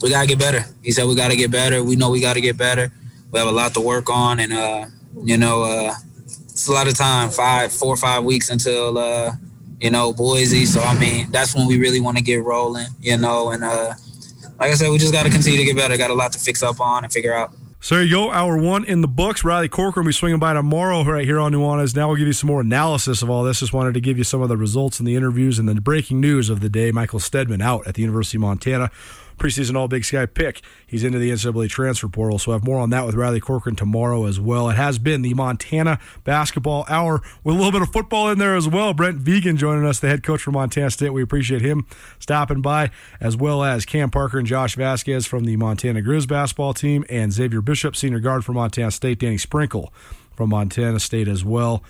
[0.00, 0.64] we got to get better.
[0.82, 1.84] He said we got to get better.
[1.84, 2.90] We know we got to get better.
[3.30, 4.86] We have a lot to work on, and, uh,
[5.22, 5.92] you know, uh,
[6.24, 9.32] it's a lot of time, five, four or five weeks until, uh,
[9.80, 10.64] you know, Boise.
[10.64, 13.92] So, I mean, that's when we really want to get rolling, you know, and uh,
[14.60, 15.96] like I said, we just got to continue to get better.
[15.98, 17.52] Got a lot to fix up on and figure out.
[17.84, 18.30] So you go.
[18.30, 19.44] Hour one in the books.
[19.44, 21.94] Riley Corcoran will be swinging by tomorrow right here on Nuanez.
[21.94, 23.60] Now we'll give you some more analysis of all this.
[23.60, 26.18] Just wanted to give you some of the results and the interviews and the breaking
[26.18, 26.92] news of the day.
[26.92, 28.90] Michael Steadman out at the University of Montana.
[29.38, 30.62] Preseason All Big Sky pick.
[30.86, 32.38] He's into the NCAA transfer portal.
[32.38, 34.70] So I have more on that with Riley Corcoran tomorrow as well.
[34.70, 38.56] It has been the Montana Basketball Hour with a little bit of football in there
[38.56, 38.94] as well.
[38.94, 41.10] Brent Vigen joining us, the head coach for Montana State.
[41.10, 41.86] We appreciate him
[42.18, 46.74] stopping by, as well as Cam Parker and Josh Vazquez from the Montana Grizz basketball
[46.74, 49.92] team, and Xavier Bishop, senior guard for Montana State, Danny Sprinkle
[50.34, 51.82] from Montana State as well.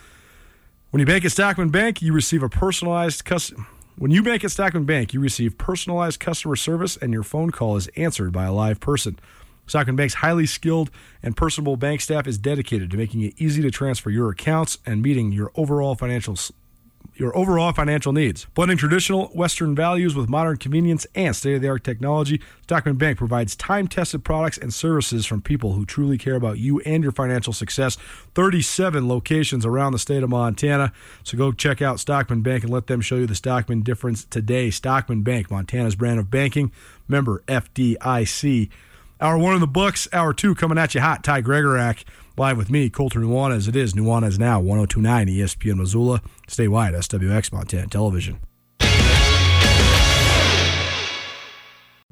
[0.91, 3.67] When you bank at Stockman Bank, you receive a personalized custom.
[3.97, 7.77] When you bank at Stockman Bank, you receive personalized customer service and your phone call
[7.77, 9.21] is answered by a live person.
[9.69, 10.91] Stockman Bank's highly skilled
[11.23, 15.01] and personable bank staff is dedicated to making it easy to transfer your accounts and
[15.01, 16.35] meeting your overall financial
[17.17, 18.47] your overall financial needs.
[18.55, 23.19] Blending traditional Western values with modern convenience and state of the art technology, Stockman Bank
[23.19, 27.13] provides time tested products and services from people who truly care about you and your
[27.13, 27.97] financial success.
[28.35, 30.93] 37 locations around the state of Montana.
[31.23, 34.71] So go check out Stockman Bank and let them show you the Stockman difference today.
[34.71, 36.73] Stockman Bank, Montana's brand of banking,
[37.07, 38.71] member FDIC.
[39.21, 41.23] Hour one in the books, hour two coming at you hot.
[41.23, 42.05] Ty Gregorak
[42.37, 43.69] live with me, Colter Nuanez.
[43.69, 48.41] It is Nuanez Now, 1029 ESPN Missoula, statewide, SWX Montana Television.